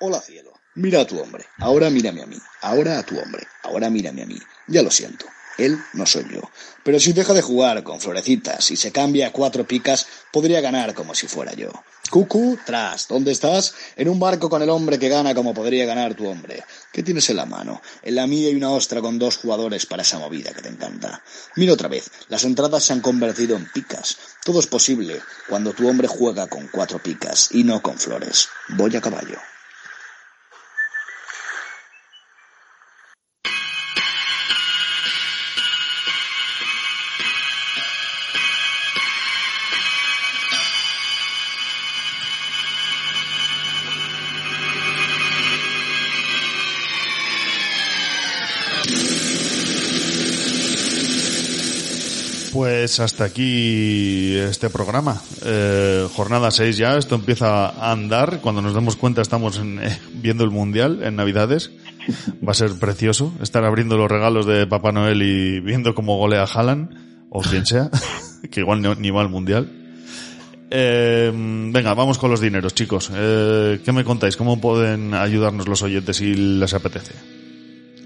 [0.00, 3.88] Hola cielo, mira a tu hombre, ahora mírame a mí, ahora a tu hombre, ahora
[3.88, 4.38] mírame a mí.
[4.66, 5.24] Ya lo siento,
[5.58, 6.42] él no soy yo.
[6.84, 10.92] Pero si deja de jugar con florecitas y se cambia a cuatro picas, podría ganar
[10.92, 11.70] como si fuera yo.
[12.10, 13.74] Cucu, tras, ¿dónde estás?
[13.96, 16.62] En un barco con el hombre que gana como podría ganar tu hombre.
[16.92, 17.80] ¿Qué tienes en la mano?
[18.02, 21.22] En la mía hay una ostra con dos jugadores para esa movida que te encanta.
[21.56, 24.16] Mira otra vez, las entradas se han convertido en picas.
[24.44, 28.48] Todo es posible cuando tu hombre juega con cuatro picas y no con flores.
[28.68, 29.38] Voy a caballo.
[52.86, 55.20] Hasta aquí este programa.
[55.44, 58.40] Eh, jornada 6 ya, esto empieza a andar.
[58.40, 61.72] Cuando nos demos cuenta estamos en- eh, viendo el Mundial en Navidades.
[62.46, 66.44] Va a ser precioso estar abriendo los regalos de Papá Noel y viendo cómo golea
[66.44, 67.90] Haaland, o quien sea,
[68.50, 69.68] que igual ni va al Mundial.
[70.70, 73.10] Eh, venga, vamos con los dineros, chicos.
[73.12, 74.36] Eh, ¿Qué me contáis?
[74.36, 77.12] ¿Cómo pueden ayudarnos los oyentes si les apetece?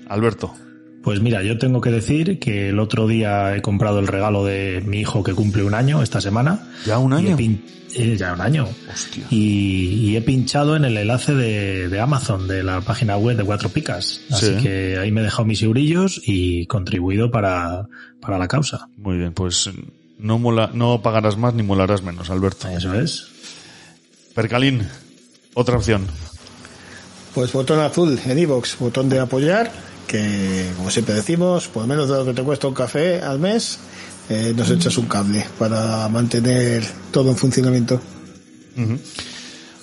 [0.09, 0.55] Alberto.
[1.03, 4.83] Pues mira, yo tengo que decir que el otro día he comprado el regalo de
[4.85, 6.69] mi hijo que cumple un año esta semana.
[6.85, 7.37] ¿Ya un año?
[7.39, 7.63] pin-
[7.95, 8.69] eh, ya un año.
[9.31, 13.45] Y, y he pinchado en el enlace de, de Amazon, de la página web de
[13.45, 14.21] Cuatro Picas.
[14.31, 14.63] Así Sí.
[14.63, 17.87] que ahí me he dejado mis eurillos y contribuido para,
[18.21, 18.87] para la causa.
[18.99, 19.71] Muy bien, pues
[20.19, 22.69] no, mola, no pagarás más ni molarás menos, Alberto.
[22.69, 23.27] Eso es.
[24.35, 24.87] Percalín,
[25.55, 26.07] otra opción.
[27.35, 29.71] Pues botón azul en iVoox, botón de apoyar,
[30.11, 33.79] que como siempre decimos, por menos de lo que te cuesta un café al mes,
[34.29, 36.83] eh, nos echas un cable para mantener
[37.13, 38.01] todo en funcionamiento.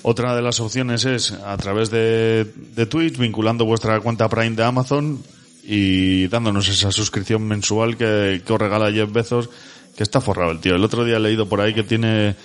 [0.01, 4.63] Otra de las opciones es a través de, de Twitch, vinculando vuestra cuenta Prime de
[4.65, 5.23] Amazon
[5.63, 9.49] y dándonos esa suscripción mensual que, que os regala Jeff Bezos,
[9.95, 10.75] que está forrado el tío.
[10.75, 12.35] El otro día he leído por ahí que tiene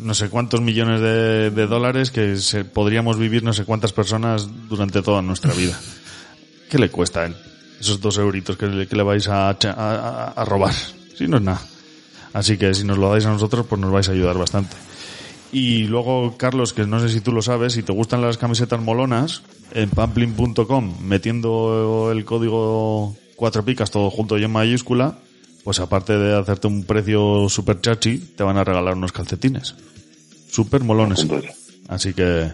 [0.00, 4.48] no sé cuántos millones de, de dólares que se, podríamos vivir no sé cuántas personas
[4.68, 5.78] durante toda nuestra vida.
[6.70, 7.36] ¿Qué le cuesta a él?
[7.80, 10.74] Esos dos euritos que le, que le vais a, a, a robar.
[11.16, 11.60] Si no es nada.
[12.32, 14.76] Así que si nos lo dais a nosotros, pues nos vais a ayudar bastante.
[15.52, 18.80] Y luego, Carlos, que no sé si tú lo sabes, si te gustan las camisetas
[18.80, 19.42] molonas,
[19.72, 25.18] en pamplin.com, metiendo el código cuatro picas todo junto y en mayúscula,
[25.64, 29.74] pues aparte de hacerte un precio super chachi, te van a regalar unos calcetines.
[30.50, 31.26] Super molones.
[31.88, 32.52] Así que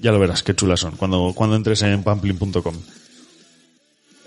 [0.00, 2.76] ya lo verás, qué chulas son, cuando, cuando entres en pamplin.com.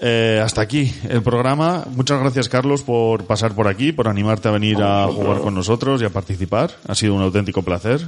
[0.04, 1.86] Eh, hasta aquí el programa.
[1.92, 6.02] Muchas gracias, Carlos, por pasar por aquí, por animarte a venir a jugar con nosotros
[6.02, 6.72] y a participar.
[6.88, 8.02] Ha sido un auténtico placer.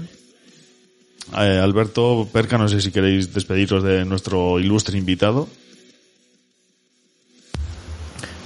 [1.37, 5.47] Eh, Alberto, Perca, no sé si queréis despediros de nuestro ilustre invitado.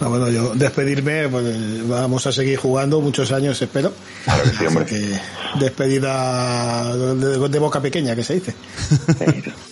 [0.02, 3.94] No, bueno, yo despedirme, pues vamos a seguir jugando muchos años, espero.
[4.26, 5.20] Claro que que
[5.58, 8.54] despedida de, de boca pequeña, que se dice.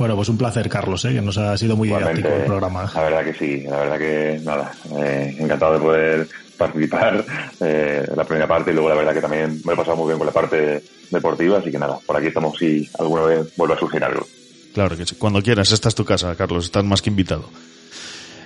[0.00, 1.12] Bueno, pues un placer, Carlos, ¿eh?
[1.12, 2.90] que nos ha sido muy didáctico el programa.
[2.94, 7.22] La verdad que sí, la verdad que nada, eh, encantado de poder participar
[7.60, 10.16] eh, la primera parte y luego la verdad que también me he pasado muy bien
[10.16, 13.78] con la parte deportiva, así que nada, por aquí estamos si alguna vez vuelve a
[13.78, 14.26] surgir algo.
[14.72, 17.50] Claro que sí, cuando quieras, esta es tu casa, Carlos, estás más que invitado.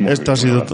[0.01, 0.67] Esto ha sido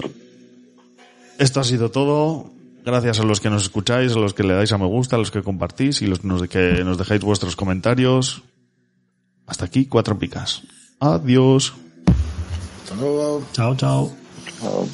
[1.39, 2.47] esto ha sido todo.
[2.87, 5.19] Gracias a los que nos escucháis, a los que le dais a me gusta, a
[5.19, 8.43] los que compartís y los que nos dejáis vuestros comentarios.
[9.51, 10.63] Hasta aquí, cuatro picas.
[11.01, 11.75] Adiós.
[12.85, 13.45] Hasta luego.
[13.53, 14.13] Chao, chao.
[14.61, 14.87] chao.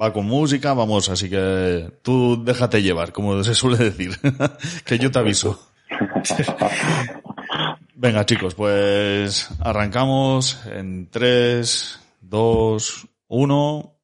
[0.00, 4.16] Va con música, vamos, así que tú déjate llevar, como se suele decir,
[4.84, 5.58] que yo te aviso.
[7.98, 13.95] Venga chicos, pues arrancamos en 3, 2, 1.